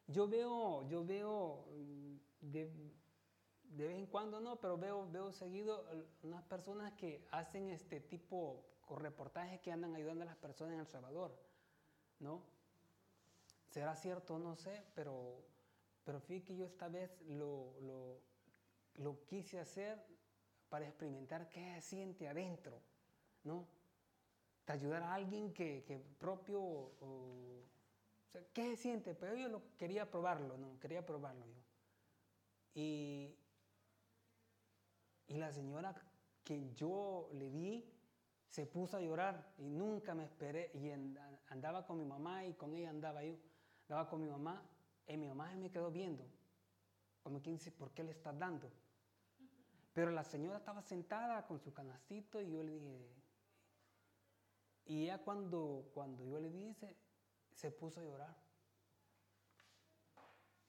yo 0.05 0.27
veo, 0.27 0.87
yo 0.87 1.03
veo 1.03 1.65
mm, 1.71 2.15
de, 2.41 2.71
vez 3.71 3.97
en 3.97 4.05
cuando 4.05 4.39
no, 4.39 4.57
pero 4.57 4.77
veo, 4.77 5.09
veo 5.11 5.33
seguido 5.33 5.83
unas 6.21 6.43
personas 6.43 6.93
que 6.93 7.27
hacen 7.31 7.71
este 7.71 7.99
tipo 7.99 8.63
de 8.87 8.95
reportajes 8.99 9.59
que 9.59 9.71
andan 9.71 9.95
ayudando 9.95 10.23
a 10.23 10.27
las 10.27 10.37
personas 10.37 10.75
en 10.75 10.79
El 10.79 10.87
Salvador, 10.87 11.35
¿no? 12.19 12.58
¿Será 13.69 13.95
cierto? 13.95 14.39
No 14.39 14.55
sé, 14.55 14.83
pero, 14.95 15.45
pero 16.03 16.19
fíjate 16.19 16.47
que 16.47 16.55
yo 16.57 16.65
esta 16.65 16.87
vez 16.87 17.21
lo, 17.27 17.75
lo, 17.81 18.21
lo 18.95 19.25
quise 19.25 19.59
hacer 19.59 20.03
para 20.69 20.87
experimentar 20.87 21.49
qué 21.49 21.75
se 21.75 21.81
siente 21.81 22.27
adentro, 22.27 22.81
¿no? 23.43 23.67
De 24.65 24.73
ayudar 24.73 25.03
a 25.03 25.13
alguien 25.13 25.53
que, 25.53 25.83
que 25.83 25.97
propio, 25.97 26.91
¿qué 28.53 28.75
se 28.75 28.77
siente? 28.77 29.13
Pero 29.15 29.35
yo 29.35 29.49
lo, 29.49 29.75
quería 29.77 30.09
probarlo, 30.09 30.57
¿no? 30.57 30.79
Quería 30.79 31.05
probarlo 31.05 31.45
yo. 31.45 31.61
Y, 32.75 33.35
y 35.27 35.33
la 35.35 35.51
señora 35.51 35.95
que 36.43 36.71
yo 36.73 37.29
le 37.33 37.49
di 37.49 37.85
se 38.47 38.65
puso 38.65 38.97
a 38.97 39.01
llorar 39.01 39.53
y 39.57 39.69
nunca 39.69 40.15
me 40.15 40.23
esperé. 40.23 40.71
Y 40.73 40.89
andaba 41.49 41.85
con 41.85 41.97
mi 41.97 42.05
mamá 42.05 42.45
y 42.45 42.53
con 42.53 42.75
ella 42.75 42.89
andaba 42.89 43.23
yo. 43.23 43.35
Andaba 43.89 44.07
con 44.07 44.21
mi 44.21 44.29
mamá 44.29 44.61
y 45.07 45.17
mi 45.17 45.27
mamá 45.27 45.51
me 45.55 45.71
quedó 45.71 45.89
viendo. 45.89 46.23
Como 47.23 47.41
quien 47.41 47.55
dice, 47.55 47.71
¿por 47.71 47.89
qué 47.89 48.03
le 48.03 48.11
estás 48.11 48.37
dando? 48.37 48.71
Pero 49.93 50.11
la 50.11 50.23
señora 50.23 50.59
estaba 50.59 50.83
sentada 50.83 51.47
con 51.47 51.59
su 51.59 51.73
canastito 51.73 52.39
y 52.39 52.51
yo 52.51 52.61
le 52.61 52.73
dije, 52.73 53.09
y 54.85 55.03
ella 55.03 55.17
cuando, 55.17 55.89
cuando 55.95 56.23
yo 56.23 56.39
le 56.39 56.51
dije, 56.51 56.95
se 57.51 57.71
puso 57.71 57.99
a 57.99 58.03
llorar. 58.03 58.37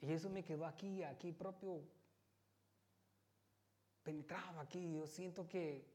Y 0.01 0.11
eso 0.11 0.31
me 0.31 0.43
quedó 0.43 0.65
aquí, 0.65 1.03
aquí 1.03 1.31
propio, 1.31 1.83
penetraba 4.03 4.63
aquí. 4.63 4.95
Yo 4.95 5.07
siento 5.07 5.47
que, 5.47 5.95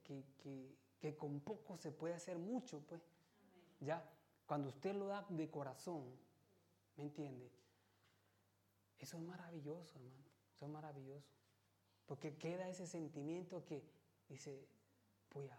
que, 1.00 1.18
con 1.18 1.40
poco 1.40 1.76
se 1.78 1.92
puede 1.92 2.14
hacer 2.14 2.38
mucho, 2.38 2.82
pues. 2.82 3.02
Ya, 3.80 4.08
cuando 4.46 4.70
usted 4.70 4.96
lo 4.96 5.08
da 5.08 5.26
de 5.28 5.50
corazón, 5.50 6.04
¿me 6.96 7.04
entiende? 7.04 7.52
Eso 9.00 9.18
es 9.18 9.24
maravilloso, 9.24 9.96
hermano. 9.96 10.26
Eso 10.54 10.66
es 10.66 10.72
maravilloso. 10.72 11.34
Porque 12.06 12.38
queda 12.38 12.70
ese 12.70 12.88
sentimiento 12.88 13.66
que 13.66 13.84
dice, 14.30 14.68
pues 15.30 15.52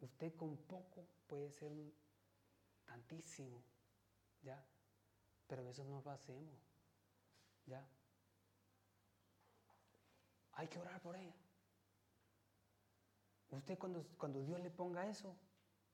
usted 0.00 0.34
con 0.36 0.56
poco 0.56 1.06
puede 1.26 1.50
ser 1.50 1.72
tantísimo, 2.86 3.62
¿ya? 4.42 4.64
Pero 5.46 5.68
eso 5.68 5.84
no 5.84 6.00
lo 6.00 6.10
hacemos, 6.10 6.58
¿ya? 7.66 7.86
Hay 10.52 10.68
que 10.68 10.78
orar 10.78 11.00
por 11.00 11.16
ella. 11.16 11.36
Usted 13.50 13.78
cuando, 13.78 14.04
cuando 14.16 14.42
Dios 14.42 14.60
le 14.60 14.70
ponga 14.70 15.08
eso, 15.08 15.36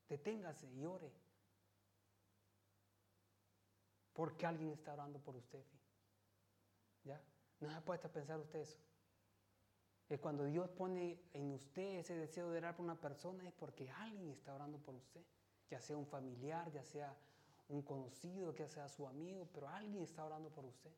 deténgase 0.08 0.70
y 0.72 0.84
ore. 0.84 1.10
Porque 4.16 4.46
alguien 4.46 4.70
está 4.70 4.94
orando 4.94 5.18
por 5.18 5.36
usted. 5.36 5.62
¿Ya? 7.04 7.22
¿No 7.60 7.68
se 7.68 7.76
a 7.76 8.12
pensar 8.12 8.40
usted 8.40 8.60
eso? 8.60 8.78
Que 10.08 10.18
cuando 10.18 10.44
Dios 10.44 10.70
pone 10.70 11.20
en 11.34 11.52
usted 11.52 11.98
ese 11.98 12.16
deseo 12.16 12.50
de 12.50 12.58
orar 12.58 12.74
por 12.74 12.84
una 12.84 12.98
persona 12.98 13.46
es 13.46 13.52
porque 13.52 13.90
alguien 13.90 14.30
está 14.30 14.54
orando 14.54 14.78
por 14.78 14.94
usted. 14.94 15.22
Ya 15.68 15.80
sea 15.80 15.98
un 15.98 16.06
familiar, 16.06 16.72
ya 16.72 16.82
sea 16.82 17.14
un 17.68 17.82
conocido, 17.82 18.54
ya 18.54 18.68
sea 18.68 18.88
su 18.88 19.06
amigo, 19.06 19.48
pero 19.52 19.68
alguien 19.68 20.02
está 20.02 20.24
orando 20.24 20.48
por 20.48 20.64
usted. 20.64 20.92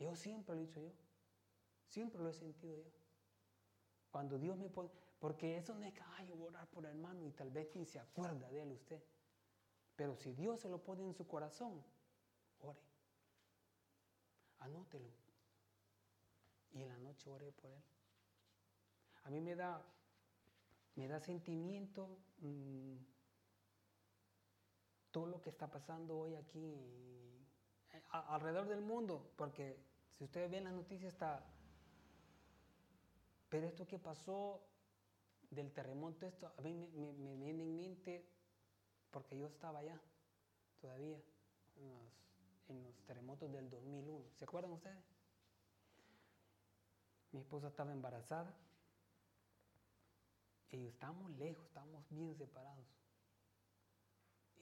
Yo 0.00 0.16
siempre 0.16 0.56
lo 0.56 0.60
he 0.60 0.66
dicho 0.66 0.80
yo. 0.80 0.92
Siempre 1.86 2.20
lo 2.20 2.28
he 2.28 2.34
sentido 2.34 2.76
yo. 2.76 2.90
Cuando 4.10 4.36
Dios 4.36 4.58
me 4.58 4.68
pone, 4.68 4.90
porque 5.20 5.58
eso 5.58 5.74
no 5.74 5.84
es 5.84 5.94
que, 5.94 6.02
yo 6.26 6.34
voy 6.34 6.46
a 6.46 6.50
orar 6.50 6.68
por 6.70 6.84
el 6.84 6.90
hermano 6.90 7.24
y 7.24 7.30
tal 7.30 7.50
vez 7.50 7.74
ni 7.76 7.84
se 7.84 8.00
acuerda 8.00 8.50
de 8.50 8.62
él 8.62 8.72
usted. 8.72 9.00
Pero 9.98 10.14
si 10.14 10.32
Dios 10.32 10.60
se 10.60 10.68
lo 10.68 10.78
pone 10.78 11.04
en 11.04 11.12
su 11.12 11.26
corazón, 11.26 11.82
ore. 12.60 12.78
Anótelo. 14.60 15.10
Y 16.70 16.82
en 16.82 16.88
la 16.88 16.98
noche 16.98 17.28
oré 17.28 17.50
por 17.50 17.72
él. 17.72 17.82
A 19.24 19.30
mí 19.30 19.40
me 19.40 19.56
da, 19.56 19.84
me 20.94 21.08
da 21.08 21.18
sentimiento 21.18 22.16
mm, 22.38 22.94
todo 25.10 25.26
lo 25.26 25.42
que 25.42 25.50
está 25.50 25.68
pasando 25.68 26.16
hoy 26.16 26.36
aquí 26.36 27.44
alrededor 28.10 28.68
del 28.68 28.82
mundo, 28.82 29.32
porque 29.34 29.84
si 30.16 30.22
ustedes 30.22 30.48
ven 30.48 30.62
las 30.62 30.74
noticias 30.74 31.12
está... 31.12 31.44
Pero 33.48 33.66
esto 33.66 33.84
que 33.84 33.98
pasó 33.98 34.62
del 35.50 35.72
terremoto, 35.72 36.24
esto 36.24 36.52
a 36.56 36.60
mí 36.60 36.72
me, 36.94 37.34
viene 37.34 37.64
en 37.64 37.74
mente 37.74 38.37
porque 39.10 39.38
yo 39.38 39.46
estaba 39.46 39.80
allá 39.80 40.00
todavía 40.80 41.20
en 42.68 42.82
los 42.82 42.94
terremotos 43.06 43.50
del 43.52 43.70
2001. 43.70 44.24
¿Se 44.36 44.44
acuerdan 44.44 44.72
ustedes? 44.72 45.02
Mi 47.32 47.40
esposa 47.40 47.68
estaba 47.68 47.92
embarazada 47.92 48.54
y 50.70 50.86
estábamos 50.86 51.30
lejos, 51.32 51.64
estábamos 51.66 52.04
bien 52.10 52.34
separados. 52.36 52.86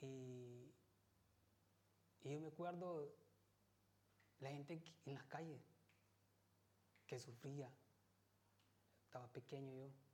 Y, 0.01 0.73
yo 2.23 2.41
me 2.41 2.49
acuerdo 2.49 3.15
la 4.41 4.51
gente 4.51 4.83
en 5.05 5.15
las 5.15 5.25
calles 5.25 5.61
que 7.07 7.19
sufría. 7.19 7.71
Estaba 9.05 9.29
pequeño 9.29 9.73
yo. 9.73 10.06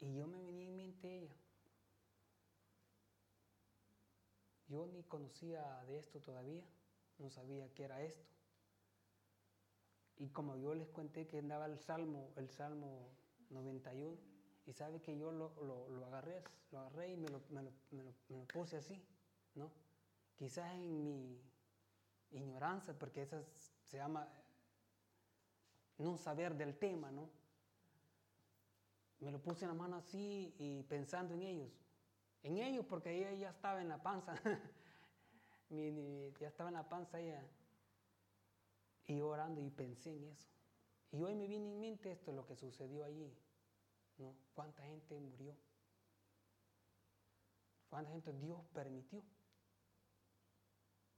Y 0.00 0.14
yo 0.14 0.26
me 0.26 0.40
venía 0.42 0.66
en 0.66 0.76
mente 0.76 1.18
ella. 1.18 1.36
Yo 4.68 4.86
ni 4.86 5.02
conocía 5.02 5.84
de 5.86 5.98
esto 5.98 6.20
todavía, 6.20 6.64
no 7.18 7.28
sabía 7.28 7.72
qué 7.74 7.84
era 7.84 8.02
esto. 8.02 8.24
Y 10.16 10.28
como 10.28 10.56
yo 10.56 10.74
les 10.74 10.88
conté 10.90 11.26
que 11.26 11.38
andaba 11.38 11.66
el 11.66 11.78
Salmo, 11.78 12.32
el 12.36 12.48
Salmo 12.50 13.08
91, 13.50 14.16
Y 14.66 14.72
sabe 14.72 15.00
que 15.00 15.16
yo 15.18 15.32
lo, 15.32 15.52
lo, 15.64 16.06
agarré, 16.06 16.44
lo 16.70 16.78
agarré 16.78 17.12
y 17.12 17.16
me 17.16 17.28
lo, 17.28 17.40
me, 17.50 17.62
lo, 17.62 17.72
me 17.90 18.04
lo, 18.04 18.44
puse 18.46 18.76
así, 18.76 19.02
¿no? 19.54 19.72
Quizás 20.36 20.72
en 20.74 21.02
mi 21.02 21.40
ignorancia, 22.30 22.96
porque 22.96 23.22
esa 23.22 23.42
se 23.86 23.96
llama 23.96 24.28
no 25.98 26.16
saber 26.16 26.54
del 26.54 26.78
tema, 26.78 27.10
¿no? 27.10 27.28
Me 29.20 29.30
lo 29.30 29.38
puse 29.38 29.64
en 29.64 29.68
la 29.68 29.74
mano 29.74 29.96
así 29.96 30.54
y 30.58 30.82
pensando 30.84 31.34
en 31.34 31.42
ellos. 31.42 31.70
En 32.42 32.56
ellos, 32.56 32.86
porque 32.86 33.10
ella 33.16 33.32
ya 33.34 33.50
estaba 33.50 33.82
en 33.82 33.88
la 33.88 34.02
panza. 34.02 34.34
ya 35.70 36.48
estaba 36.48 36.70
en 36.70 36.74
la 36.74 36.88
panza 36.88 37.20
ella. 37.20 37.42
Y 39.06 39.20
orando 39.20 39.60
y 39.60 39.70
pensé 39.70 40.16
en 40.16 40.24
eso. 40.24 40.48
Y 41.12 41.22
hoy 41.22 41.34
me 41.34 41.46
viene 41.46 41.68
en 41.68 41.80
mente 41.80 42.12
esto, 42.12 42.32
lo 42.32 42.46
que 42.46 42.56
sucedió 42.56 43.04
allí. 43.04 43.30
¿no? 44.18 44.34
¿Cuánta 44.54 44.82
gente 44.84 45.18
murió? 45.18 45.54
¿Cuánta 47.88 48.12
gente 48.12 48.32
Dios 48.32 48.60
permitió? 48.72 49.22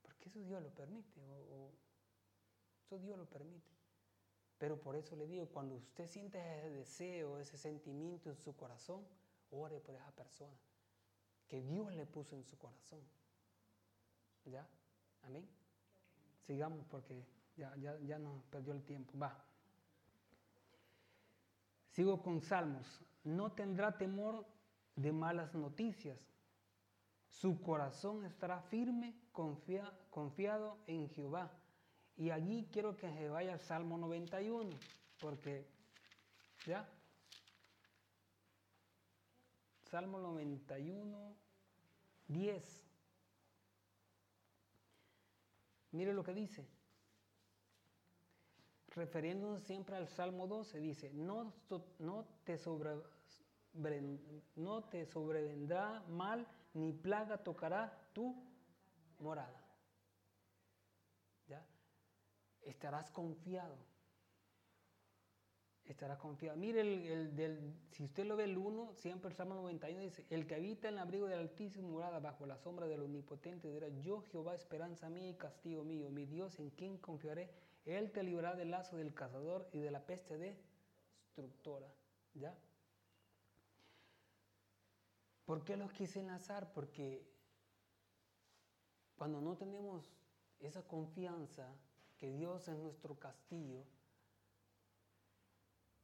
Porque 0.03 0.29
eso 0.29 0.41
Dios 0.41 0.63
lo 0.63 0.71
permite. 0.71 1.21
eso 2.87 2.99
Dios 2.99 3.19
lo 3.19 3.27
permite. 3.27 3.72
Pero 4.63 4.81
por 4.81 4.95
eso 4.95 5.17
le 5.17 5.27
digo, 5.27 5.49
cuando 5.49 5.75
usted 5.75 6.07
siente 6.07 6.39
ese 6.39 6.71
deseo, 6.71 7.41
ese 7.41 7.59
sentimiento 7.59 8.31
en 8.31 8.37
su 8.37 8.55
corazón, 8.55 9.05
ore 9.51 9.81
por 9.81 9.97
esa 9.97 10.13
persona 10.13 10.55
que 11.49 11.61
Dios 11.61 11.93
le 11.93 12.07
puso 12.07 12.37
en 12.37 12.45
su 12.45 12.57
corazón. 12.57 13.01
¿Ya? 14.45 14.65
Amén. 15.23 15.49
Sigamos 16.47 16.87
porque 16.87 17.27
ya, 17.57 17.75
ya, 17.75 17.99
ya 18.03 18.21
nos 18.21 18.41
perdió 18.45 18.73
el 18.73 18.85
tiempo. 18.85 19.19
Va. 19.19 19.37
Sigo 21.89 22.23
con 22.23 22.41
Salmos. 22.41 22.87
No 23.25 23.51
tendrá 23.51 23.99
temor 23.99 24.47
de 24.95 25.11
malas 25.11 25.57
noticias. 25.57 26.21
Su 27.27 27.61
corazón 27.63 28.25
estará 28.25 28.63
firme, 28.63 29.13
confiado 29.33 30.79
en 30.87 31.09
Jehová. 31.09 31.51
Y 32.17 32.31
allí 32.31 32.69
quiero 32.73 32.97
que 32.97 33.11
se 33.11 33.29
vaya 33.29 33.55
al 33.55 33.61
Salmo 33.61 33.99
91, 33.99 34.71
porque, 35.21 35.67
¿ya? 36.67 36.89
Salmo 39.91 40.19
91, 40.19 41.37
10. 42.29 42.83
Mire 45.93 46.15
lo 46.15 46.23
que 46.23 46.33
dice 46.33 46.67
refiriéndonos 48.95 49.63
siempre 49.63 49.97
al 49.97 50.09
Salmo 50.09 50.47
12, 50.47 50.79
dice, 50.81 51.11
no, 51.15 51.53
te 52.45 52.59
no 54.57 54.83
te 54.85 55.07
sobrevendrá 55.07 56.01
mal, 56.09 56.47
ni 56.75 56.93
plaga 56.93 57.39
tocará 57.39 58.11
tu 58.13 58.37
morada. 59.19 59.61
¿Ya? 61.49 61.65
Estarás 62.63 63.11
confiado. 63.11 63.77
Estarás 65.85 66.19
confiado. 66.19 66.57
Mire, 66.57 66.81
el, 66.81 67.35
del, 67.35 67.75
si 67.91 68.05
usted 68.05 68.25
lo 68.25 68.37
ve 68.37 68.45
el 68.45 68.57
1, 68.57 68.95
siempre 68.95 69.31
el 69.31 69.37
Salmo 69.37 69.55
91 69.57 70.01
dice, 70.01 70.25
el 70.31 70.47
que 70.47 70.55
habita 70.55 70.89
en 70.89 70.95
el 70.95 71.01
abrigo 71.01 71.27
del 71.27 71.41
Altísimo 71.41 71.89
morada 71.89 72.21
bajo 72.21 72.47
la 72.47 72.57
sombra 72.57 72.87
del 72.87 73.03
Omnipotente 73.03 73.69
dirá, 73.69 73.89
yo 73.89 74.23
Jehová, 74.31 74.55
esperanza 74.55 75.11
mía 75.11 75.29
y 75.29 75.35
castigo 75.35 75.83
mío, 75.83 76.09
mi 76.11 76.25
Dios, 76.25 76.59
en 76.61 76.71
quien 76.71 76.99
confiaré 76.99 77.51
él 77.85 78.13
te 78.13 78.23
librará 78.23 78.55
del 78.55 78.71
lazo 78.71 78.97
del 78.97 79.13
cazador 79.13 79.69
y 79.73 79.81
de 79.81 79.91
la 79.91 80.05
peste 80.07 80.39
destructora. 80.39 81.93
¿Ya? 82.35 82.57
¿Por 85.45 85.65
qué 85.65 85.77
los 85.77 85.93
quise 85.93 86.21
enlazar? 86.21 86.73
Porque 86.73 87.27
cuando 89.17 89.41
no 89.41 89.57
tenemos 89.57 90.17
esa 90.61 90.87
confianza 90.87 91.69
que 92.23 92.31
Dios 92.31 92.69
es 92.69 92.79
nuestro 92.79 93.19
castillo 93.19 93.85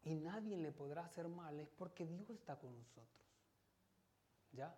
y 0.03 0.17
nadie 0.17 0.57
le 0.57 0.73
podrá 0.73 1.05
hacer 1.05 1.29
mal, 1.29 1.61
es 1.61 1.69
porque 1.69 2.05
Dios 2.07 2.29
está 2.31 2.59
con 2.59 2.77
nosotros. 2.77 3.25
¿Ya? 4.51 4.77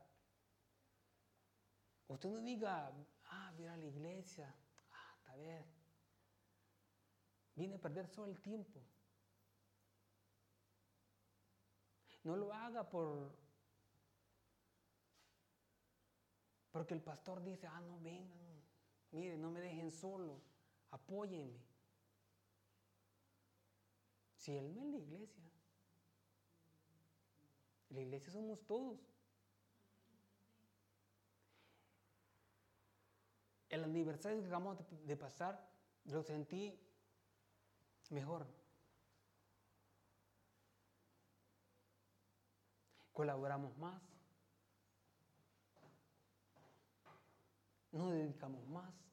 Usted 2.08 2.28
no 2.28 2.42
diga, 2.42 2.92
ah, 3.30 3.54
mira 3.56 3.74
la 3.74 3.86
iglesia, 3.86 4.54
ah, 4.90 5.14
está 5.16 5.36
bien, 5.36 5.64
Viene 7.54 7.76
a 7.76 7.80
perder 7.80 8.06
solo 8.06 8.30
el 8.30 8.38
tiempo. 8.42 8.78
No 12.22 12.36
lo 12.36 12.52
haga 12.52 12.86
por 12.86 13.34
porque 16.70 16.92
el 16.92 17.00
pastor 17.00 17.42
dice, 17.42 17.66
ah, 17.66 17.80
no 17.80 17.98
vengan, 18.00 18.62
mire, 19.10 19.38
no 19.38 19.50
me 19.50 19.60
dejen 19.60 19.90
solo, 19.90 20.49
apóyenme. 20.90 21.60
Si 24.36 24.56
él 24.56 24.74
no 24.74 24.82
es 24.82 24.90
la 24.90 24.98
iglesia, 24.98 25.44
la 27.90 28.00
iglesia 28.00 28.32
somos 28.32 28.64
todos. 28.66 28.98
El 33.68 33.84
aniversario 33.84 34.40
que 34.40 34.46
acabamos 34.46 34.78
de 35.06 35.16
pasar, 35.16 35.70
lo 36.06 36.22
sentí 36.22 36.80
mejor. 38.10 38.46
Colaboramos 43.12 43.76
más. 43.76 44.00
Nos 47.92 48.12
dedicamos 48.12 48.66
más. 48.68 49.09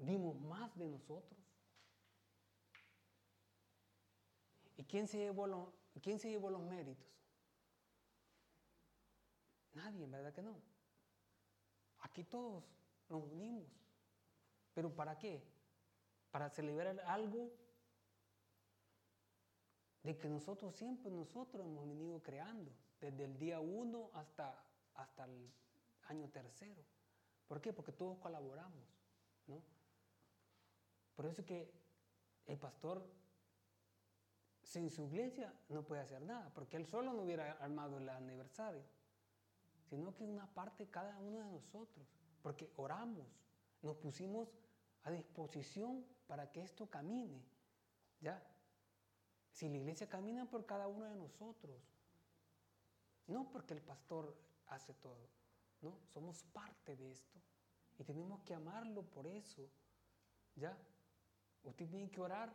Dimos 0.00 0.38
más 0.40 0.76
de 0.76 0.88
nosotros. 0.88 1.38
¿Y 4.76 4.84
quién 4.84 5.06
se 5.06 5.18
llevó 5.18 5.46
los, 5.46 5.68
quién 6.02 6.18
se 6.18 6.30
llevó 6.30 6.50
los 6.50 6.62
méritos? 6.62 7.06
Nadie, 9.72 10.06
¿verdad 10.06 10.32
que 10.32 10.42
no? 10.42 10.60
Aquí 12.00 12.24
todos 12.24 12.64
nos 13.08 13.22
unimos. 13.30 13.68
¿Pero 14.74 14.94
para 14.94 15.18
qué? 15.18 15.42
para 16.30 16.48
celebrar 16.48 17.00
algo 17.06 17.50
de 20.02 20.16
que 20.16 20.28
nosotros 20.28 20.74
siempre, 20.74 21.10
nosotros 21.10 21.66
hemos 21.66 21.88
venido 21.88 22.22
creando, 22.22 22.72
desde 23.00 23.24
el 23.24 23.38
día 23.38 23.60
uno 23.60 24.10
hasta, 24.14 24.64
hasta 24.94 25.24
el 25.24 25.52
año 26.08 26.28
tercero. 26.30 26.82
¿Por 27.46 27.60
qué? 27.60 27.72
Porque 27.72 27.92
todos 27.92 28.18
colaboramos, 28.18 28.86
¿no? 29.46 29.62
Por 31.20 31.28
eso 31.28 31.44
que 31.44 31.70
el 32.46 32.56
pastor 32.56 33.06
sin 34.62 34.88
su 34.88 35.02
iglesia 35.02 35.52
no 35.68 35.82
puede 35.82 36.00
hacer 36.00 36.22
nada, 36.22 36.50
porque 36.54 36.78
él 36.78 36.86
solo 36.86 37.12
no 37.12 37.24
hubiera 37.24 37.58
armado 37.60 37.98
el 37.98 38.08
aniversario, 38.08 38.82
sino 39.90 40.14
que 40.14 40.24
una 40.24 40.46
parte 40.54 40.88
cada 40.88 41.18
uno 41.18 41.40
de 41.40 41.44
nosotros, 41.44 42.06
porque 42.40 42.72
oramos, 42.78 43.26
nos 43.82 43.96
pusimos 43.96 44.48
a 45.02 45.10
disposición 45.10 46.06
para 46.26 46.50
que 46.50 46.62
esto 46.62 46.88
camine. 46.88 47.44
¿Ya? 48.22 48.42
Si 49.52 49.68
la 49.68 49.76
iglesia 49.76 50.08
camina 50.08 50.48
por 50.48 50.64
cada 50.64 50.88
uno 50.88 51.04
de 51.04 51.16
nosotros, 51.16 51.82
no 53.26 53.50
porque 53.50 53.74
el 53.74 53.82
pastor 53.82 54.34
hace 54.68 54.94
todo, 54.94 55.28
¿no? 55.82 55.98
Somos 56.14 56.44
parte 56.44 56.96
de 56.96 57.12
esto 57.12 57.38
y 57.98 58.04
tenemos 58.04 58.40
que 58.40 58.54
amarlo 58.54 59.02
por 59.02 59.26
eso. 59.26 59.68
¿Ya? 60.56 60.74
Usted 61.64 61.88
tiene 61.88 62.10
que 62.10 62.20
orar 62.20 62.54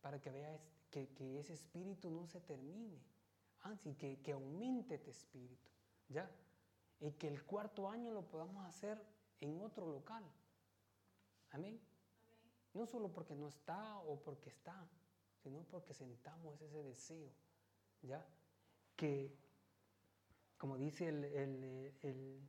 para 0.00 0.20
que 0.20 0.30
vea 0.30 0.60
que, 0.90 1.08
que 1.10 1.38
ese 1.38 1.54
espíritu 1.54 2.10
no 2.10 2.26
se 2.26 2.40
termine, 2.40 3.00
así 3.62 3.94
que, 3.94 4.20
que 4.20 4.32
aumente 4.32 4.94
este 4.94 5.10
espíritu. 5.10 5.70
¿Ya? 6.08 6.30
Y 7.00 7.12
que 7.12 7.28
el 7.28 7.44
cuarto 7.44 7.88
año 7.88 8.12
lo 8.12 8.22
podamos 8.22 8.66
hacer 8.66 9.02
en 9.40 9.60
otro 9.60 9.86
local. 9.86 10.24
Amén. 11.50 11.80
No 12.74 12.86
solo 12.86 13.12
porque 13.12 13.34
no 13.34 13.48
está 13.48 13.98
o 13.98 14.20
porque 14.20 14.48
está, 14.48 14.88
sino 15.42 15.62
porque 15.64 15.92
sentamos 15.92 16.60
ese 16.60 16.82
deseo, 16.82 17.30
¿ya? 18.02 18.24
Que, 18.96 19.36
como 20.56 20.78
dice 20.78 21.08
el, 21.08 21.24
el, 21.24 22.48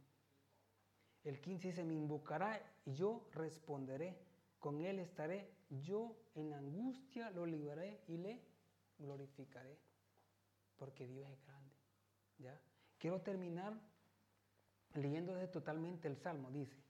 el, 1.23 1.41
15, 1.41 1.67
dice, 1.67 1.83
me 1.83 1.95
invocará 1.95 2.61
y 2.85 2.93
yo 2.93 3.27
responderé, 3.31 4.17
con 4.59 4.81
él 4.81 4.99
estaré, 4.99 5.51
yo 5.81 6.15
en 6.35 6.53
angustia 6.53 7.31
lo 7.31 7.45
libraré 7.45 8.03
y 8.07 8.17
le 8.17 8.41
glorificaré, 8.97 9.79
porque 10.75 11.07
Dios 11.07 11.29
es 11.29 11.43
grande, 11.45 11.75
¿ya? 12.37 12.61
Quiero 12.97 13.21
terminar 13.21 13.73
leyendo 14.93 15.35
totalmente 15.49 16.07
el 16.07 16.17
Salmo, 16.17 16.51
dice, 16.51 16.83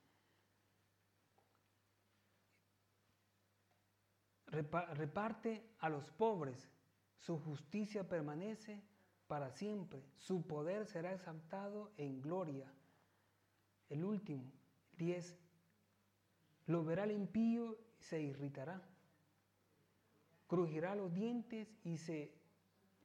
reparte 4.53 5.67
a 5.79 5.89
los 5.89 6.09
pobres 6.11 6.69
Su 7.17 7.39
justicia 7.39 8.07
permanece 8.07 8.83
para 9.27 9.49
siempre. 9.51 10.03
Su 10.17 10.45
poder 10.45 10.85
será 10.85 11.13
exaltado 11.13 11.93
en 11.97 12.21
gloria. 12.21 12.71
El 13.89 14.03
último, 14.03 14.51
10. 14.97 15.39
Lo 16.67 16.83
verá 16.83 17.05
el 17.05 17.11
impío 17.11 17.77
se 18.03 18.21
irritará. 18.21 18.81
Crujirá 20.47 20.95
los 20.95 21.13
dientes 21.13 21.67
y 21.83 21.97
se 21.97 22.31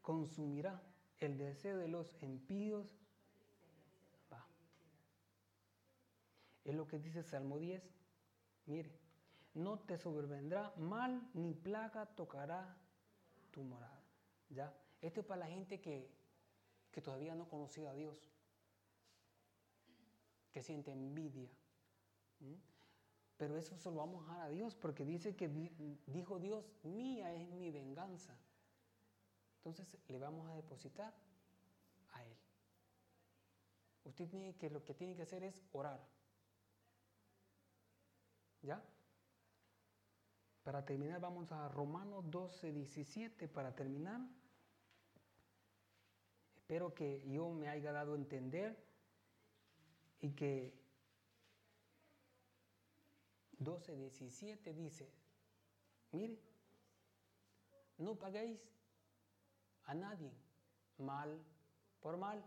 consumirá. 0.03 0.83
El 1.21 1.37
deseo 1.37 1.79
de 1.79 1.89
los 1.89 2.15
impíos. 2.23 2.97
Es 6.65 6.75
lo 6.75 6.87
que 6.87 6.99
dice 6.99 7.23
Salmo 7.23 7.59
10. 7.59 7.83
Mire, 8.67 8.93
no 9.55 9.79
te 9.79 9.97
sobrevendrá 9.97 10.75
mal 10.77 11.29
ni 11.33 11.55
plaga 11.55 12.07
tocará 12.15 12.77
tu 13.51 13.63
morada. 13.63 14.03
¿Ya? 14.51 14.73
Esto 15.01 15.21
es 15.21 15.27
para 15.27 15.41
la 15.41 15.47
gente 15.47 15.81
que, 15.81 16.11
que 16.91 17.01
todavía 17.01 17.35
no 17.35 17.49
conocía 17.49 17.91
a 17.91 17.95
Dios, 17.95 18.17
que 20.53 20.63
siente 20.63 20.93
envidia. 20.93 21.49
Pero 23.39 23.57
eso 23.57 23.77
se 23.79 23.89
lo 23.89 23.97
vamos 23.97 24.25
a 24.25 24.33
dejar 24.33 24.47
a 24.47 24.51
Dios 24.51 24.75
porque 24.75 25.05
dice 25.05 25.37
que 25.37 25.49
dijo 26.07 26.41
Dios, 26.41 26.75
mía 26.83 27.33
es 27.33 27.49
mi 27.51 27.71
venganza. 27.71 28.37
Entonces 29.59 29.97
le 30.09 30.19
vamos 30.19 30.49
a 30.51 30.55
depositar 30.55 31.15
a 32.11 32.25
Él. 32.25 32.37
Usted 34.05 34.29
tiene 34.29 34.57
que 34.57 34.69
lo 34.71 34.85
que 34.85 34.93
tiene 34.93 35.15
que 35.15 35.23
hacer 35.23 35.45
es 35.45 35.63
orar. 35.73 36.05
¿Ya? 38.63 38.83
Para 40.65 40.85
terminar, 40.85 41.21
vamos 41.21 41.53
a 41.53 41.69
Romanos 41.69 42.29
12, 42.29 42.73
17 42.73 43.47
para 43.47 43.73
terminar. 43.73 44.21
Espero 46.57 46.93
que 46.93 47.25
yo 47.31 47.51
me 47.51 47.69
haya 47.69 47.93
dado 47.93 48.15
a 48.15 48.17
entender 48.17 48.77
y 50.21 50.33
que 50.33 50.88
12, 53.59 53.97
17 53.97 54.73
dice, 54.75 55.11
mire, 56.13 56.39
no 57.99 58.15
paguéis 58.17 58.61
a 59.85 59.95
nadie 59.95 60.33
mal 60.99 61.41
por 62.01 62.17
mal. 62.17 62.43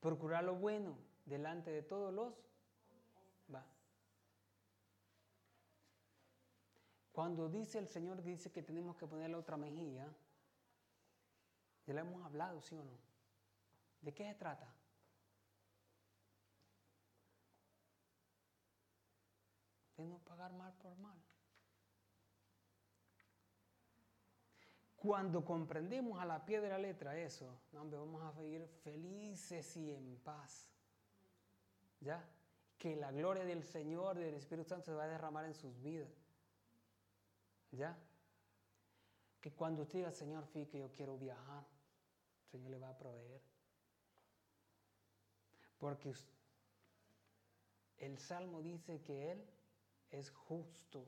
Procurar 0.00 0.44
lo 0.44 0.54
bueno 0.54 0.96
delante 1.24 1.70
de 1.70 1.82
todos 1.82 2.12
los 2.12 2.34
va. 3.52 3.64
Cuando 7.12 7.48
dice 7.48 7.78
el 7.78 7.88
Señor, 7.88 8.22
dice 8.22 8.52
que 8.52 8.62
tenemos 8.62 8.96
que 8.96 9.06
ponerle 9.06 9.36
otra 9.36 9.56
mejilla, 9.56 10.06
ya 11.86 11.94
le 11.94 12.00
hemos 12.00 12.24
hablado, 12.24 12.60
¿sí 12.60 12.76
o 12.76 12.84
no? 12.84 12.98
¿De 14.02 14.12
qué 14.12 14.24
se 14.24 14.34
trata? 14.34 14.72
De 19.96 20.06
no 20.06 20.18
pagar 20.18 20.52
mal 20.52 20.72
por 20.74 20.96
mal. 20.98 21.18
Cuando 24.96 25.44
comprendemos 25.44 26.18
a 26.20 26.24
la 26.24 26.44
pie 26.44 26.60
de 26.60 26.68
la 26.68 26.78
letra 26.78 27.16
eso, 27.16 27.60
vamos 27.72 28.22
a 28.22 28.40
vivir 28.40 28.66
felices 28.82 29.76
y 29.76 29.92
en 29.92 30.16
paz. 30.24 30.68
¿Ya? 32.00 32.28
Que 32.78 32.96
la 32.96 33.12
gloria 33.12 33.44
del 33.44 33.62
Señor, 33.62 34.18
del 34.18 34.34
Espíritu 34.34 34.68
Santo 34.68 34.86
se 34.86 34.94
va 34.94 35.04
a 35.04 35.08
derramar 35.08 35.44
en 35.44 35.54
sus 35.54 35.80
vidas. 35.80 36.10
¿Ya? 37.70 37.96
Que 39.40 39.52
cuando 39.52 39.82
usted 39.82 40.00
diga, 40.00 40.10
Señor, 40.10 40.46
fíjate 40.46 40.72
que 40.72 40.78
yo 40.78 40.90
quiero 40.90 41.16
viajar, 41.16 41.64
el 42.44 42.50
Señor 42.50 42.70
le 42.70 42.78
va 42.78 42.88
a 42.88 42.98
proveer. 42.98 43.40
Porque 45.78 46.14
el 47.98 48.18
Salmo 48.18 48.62
dice 48.62 49.02
que 49.02 49.32
Él 49.32 49.55
es 50.10 50.30
justo. 50.30 51.06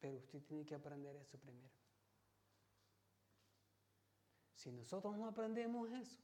Pero 0.00 0.18
usted 0.18 0.42
tiene 0.42 0.64
que 0.64 0.74
aprender 0.74 1.16
eso 1.16 1.38
primero. 1.38 1.74
Si 4.54 4.72
nosotros 4.72 5.16
no 5.16 5.28
aprendemos 5.28 5.88
eso, 5.90 6.20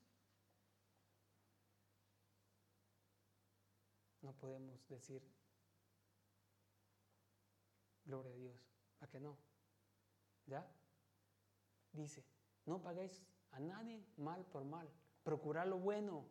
no 4.22 4.32
podemos 4.32 4.86
decir, 4.88 5.22
gloria 8.05 8.32
a 8.32 8.36
Dios, 8.36 8.57
¿a 9.00 9.07
que 9.07 9.20
no? 9.20 9.36
¿Ya? 10.46 10.66
Dice, 11.92 12.24
no 12.66 12.82
paguéis 12.82 13.22
a 13.52 13.61
nadie 13.61 14.05
mal 14.16 14.44
por 14.46 14.64
mal, 14.64 14.90
procurad 15.22 15.66
lo 15.66 15.78
bueno 15.78 16.26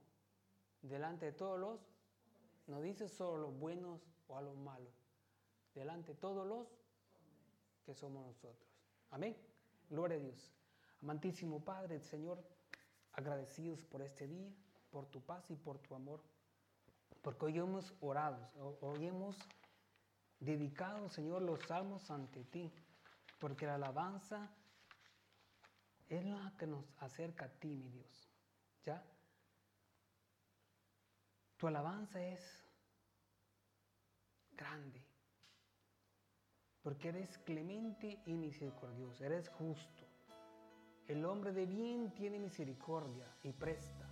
delante 0.82 1.28
de 1.28 1.32
todos 1.32 1.58
los 1.60 1.93
no 2.68 2.82
dice 2.82 3.10
solo 3.10 3.38
los 3.38 3.60
buenos 3.60 4.02
o 4.28 4.38
a 4.38 4.42
los 4.42 4.56
malos. 4.56 4.94
Delante 5.74 6.14
todos 6.14 6.46
los 6.48 6.68
que 7.86 7.94
somos 7.94 8.26
nosotros. 8.26 8.70
Amén. 9.12 9.36
Gloria 9.90 10.18
a 10.18 10.22
Dios. 10.22 10.54
Amantísimo 11.02 11.64
Padre, 11.64 12.00
Señor, 12.00 12.44
agradecidos 13.12 13.84
por 13.86 14.02
este 14.02 14.28
día, 14.28 14.50
por 14.90 15.06
tu 15.08 15.22
paz 15.22 15.50
y 15.52 15.56
por 15.56 15.80
tu 15.80 15.96
amor. 15.96 16.22
Porque 17.22 17.46
hoy 17.46 17.58
hemos 17.58 17.94
orado, 18.02 18.38
hoy 18.82 19.08
hemos 19.08 19.38
dedicado, 20.40 21.10
Señor, 21.10 21.42
los 21.42 21.62
salmos 21.62 22.10
ante 22.12 22.44
ti. 22.46 22.72
Porque 23.40 23.66
la 23.66 23.76
alabanza 23.76 24.50
es 26.08 26.24
la 26.26 26.54
que 26.58 26.68
nos 26.68 26.86
acerca 27.00 27.46
a 27.46 27.50
ti, 27.50 27.76
mi 27.76 27.90
Dios. 27.90 28.30
¿Ya? 28.86 29.04
Tu 31.64 31.68
alabanza 31.68 32.22
es 32.22 32.42
grande, 34.52 35.02
porque 36.82 37.08
eres 37.08 37.38
clemente 37.38 38.22
y 38.26 38.34
misericordioso, 38.34 39.24
eres 39.24 39.48
justo. 39.48 40.04
El 41.08 41.24
hombre 41.24 41.54
de 41.54 41.66
bien 41.66 42.14
tiene 42.16 42.38
misericordia 42.38 43.34
y 43.44 43.54
presta. 43.54 44.10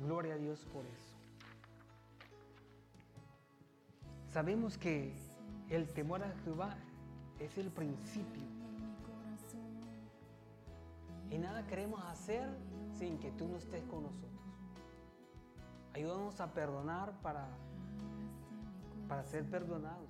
Gloria 0.00 0.34
a 0.34 0.38
Dios 0.38 0.66
por 0.72 0.84
eso. 0.84 1.14
Sabemos 4.32 4.76
que 4.76 5.14
el 5.70 5.86
temor 5.92 6.24
a 6.24 6.32
Jehová 6.42 6.76
es 7.38 7.56
el 7.58 7.70
principio. 7.70 8.42
Y 11.30 11.38
nada 11.38 11.64
queremos 11.68 12.04
hacer 12.06 12.50
sin 12.96 13.20
que 13.20 13.30
tú 13.30 13.46
no 13.46 13.58
estés 13.58 13.84
con 13.84 14.02
nosotros. 14.02 14.37
Ayúdanos 15.98 16.40
a 16.40 16.46
perdonar 16.46 17.10
para, 17.22 17.48
para 19.08 19.24
ser 19.24 19.44
perdonados. 19.50 20.08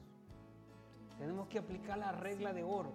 Tenemos 1.19 1.49
que 1.49 1.59
aplicar 1.59 1.97
la 1.97 2.13
regla 2.13 2.53
de 2.53 2.63
oro. 2.63 2.93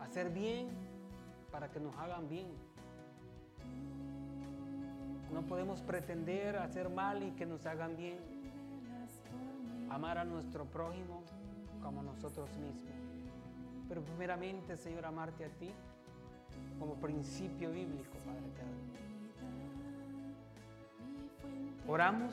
Hacer 0.00 0.30
bien 0.30 0.68
para 1.50 1.72
que 1.72 1.80
nos 1.80 1.92
hagan 1.96 2.28
bien. 2.28 2.52
No 5.32 5.42
podemos 5.42 5.82
pretender 5.82 6.58
hacer 6.58 6.88
mal 6.88 7.24
y 7.24 7.32
que 7.32 7.44
nos 7.44 7.66
hagan 7.66 7.96
bien. 7.96 8.20
Amar 9.90 10.18
a 10.18 10.24
nuestro 10.24 10.66
prójimo 10.66 11.24
como 11.82 12.04
nosotros 12.04 12.48
mismos. 12.58 12.94
Pero 13.88 14.04
primeramente, 14.04 14.76
Señor, 14.76 15.04
amarte 15.04 15.44
a 15.44 15.48
ti 15.48 15.72
como 16.78 16.94
principio 16.94 17.72
bíblico, 17.72 18.12
Padre 18.24 18.46
eterno. 18.46 19.11
Oramos 21.86 22.32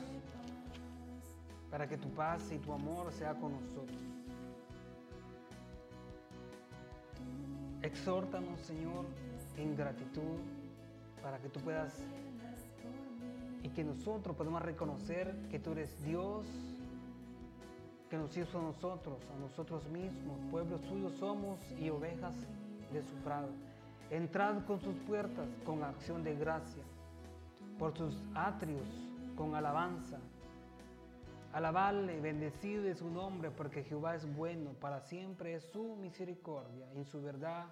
para 1.70 1.88
que 1.88 1.96
tu 1.96 2.08
paz 2.10 2.50
y 2.52 2.58
tu 2.58 2.72
amor 2.72 3.12
sea 3.12 3.34
con 3.34 3.52
nosotros. 3.52 3.98
Exhórtanos, 7.82 8.60
Señor, 8.60 9.06
en 9.56 9.76
gratitud 9.76 10.38
para 11.22 11.38
que 11.38 11.48
tú 11.48 11.60
puedas 11.60 11.94
y 13.62 13.68
que 13.70 13.84
nosotros 13.84 14.36
podamos 14.36 14.62
reconocer 14.62 15.34
que 15.50 15.58
tú 15.58 15.72
eres 15.72 16.02
Dios, 16.02 16.46
que 18.08 18.16
nos 18.16 18.36
hizo 18.36 18.58
a 18.58 18.62
nosotros, 18.62 19.18
a 19.34 19.38
nosotros 19.38 19.88
mismos, 19.88 20.38
pueblos 20.50 20.80
suyos 20.82 21.12
somos 21.14 21.60
y 21.78 21.90
ovejas 21.90 22.34
de 22.92 23.02
su 23.02 23.14
prado. 23.16 23.48
Entrad 24.10 24.64
con 24.64 24.80
sus 24.80 24.96
puertas 25.06 25.48
con 25.64 25.82
acción 25.82 26.22
de 26.22 26.34
gracia, 26.36 26.82
por 27.78 27.96
sus 27.96 28.16
atrios 28.34 29.09
con 29.40 29.54
alabanza. 29.54 30.18
Alabarle, 31.54 32.20
bendecido 32.20 32.82
de 32.82 32.94
su 32.94 33.08
nombre, 33.08 33.50
porque 33.50 33.82
Jehová 33.82 34.14
es 34.14 34.36
bueno, 34.36 34.74
para 34.74 35.00
siempre 35.00 35.54
es 35.54 35.64
su 35.64 35.96
misericordia 35.96 36.92
y 36.92 37.04
su 37.06 37.22
verdad 37.22 37.64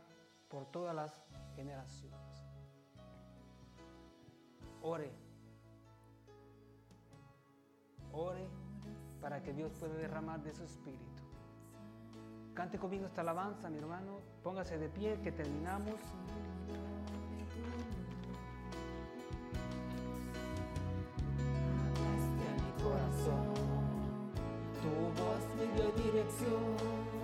por 0.48 0.64
todas 0.70 0.96
las 0.96 1.22
generaciones. 1.56 2.46
Ore. 4.80 5.12
Ore 8.12 8.48
para 9.20 9.42
que 9.42 9.52
Dios 9.52 9.70
pueda 9.78 9.92
derramar 9.92 10.42
de 10.42 10.54
su 10.54 10.64
espíritu. 10.64 11.22
Cante 12.54 12.78
conmigo 12.78 13.04
esta 13.04 13.20
alabanza, 13.20 13.68
mi 13.68 13.76
hermano. 13.76 14.20
Póngase 14.42 14.78
de 14.78 14.88
pie, 14.88 15.20
que 15.20 15.32
terminamos. 15.32 16.00
corazón, 22.82 23.54
tu 24.80 24.90
voz 25.20 25.42
me 25.56 25.66
dio 25.74 25.90
dirección. 26.04 27.17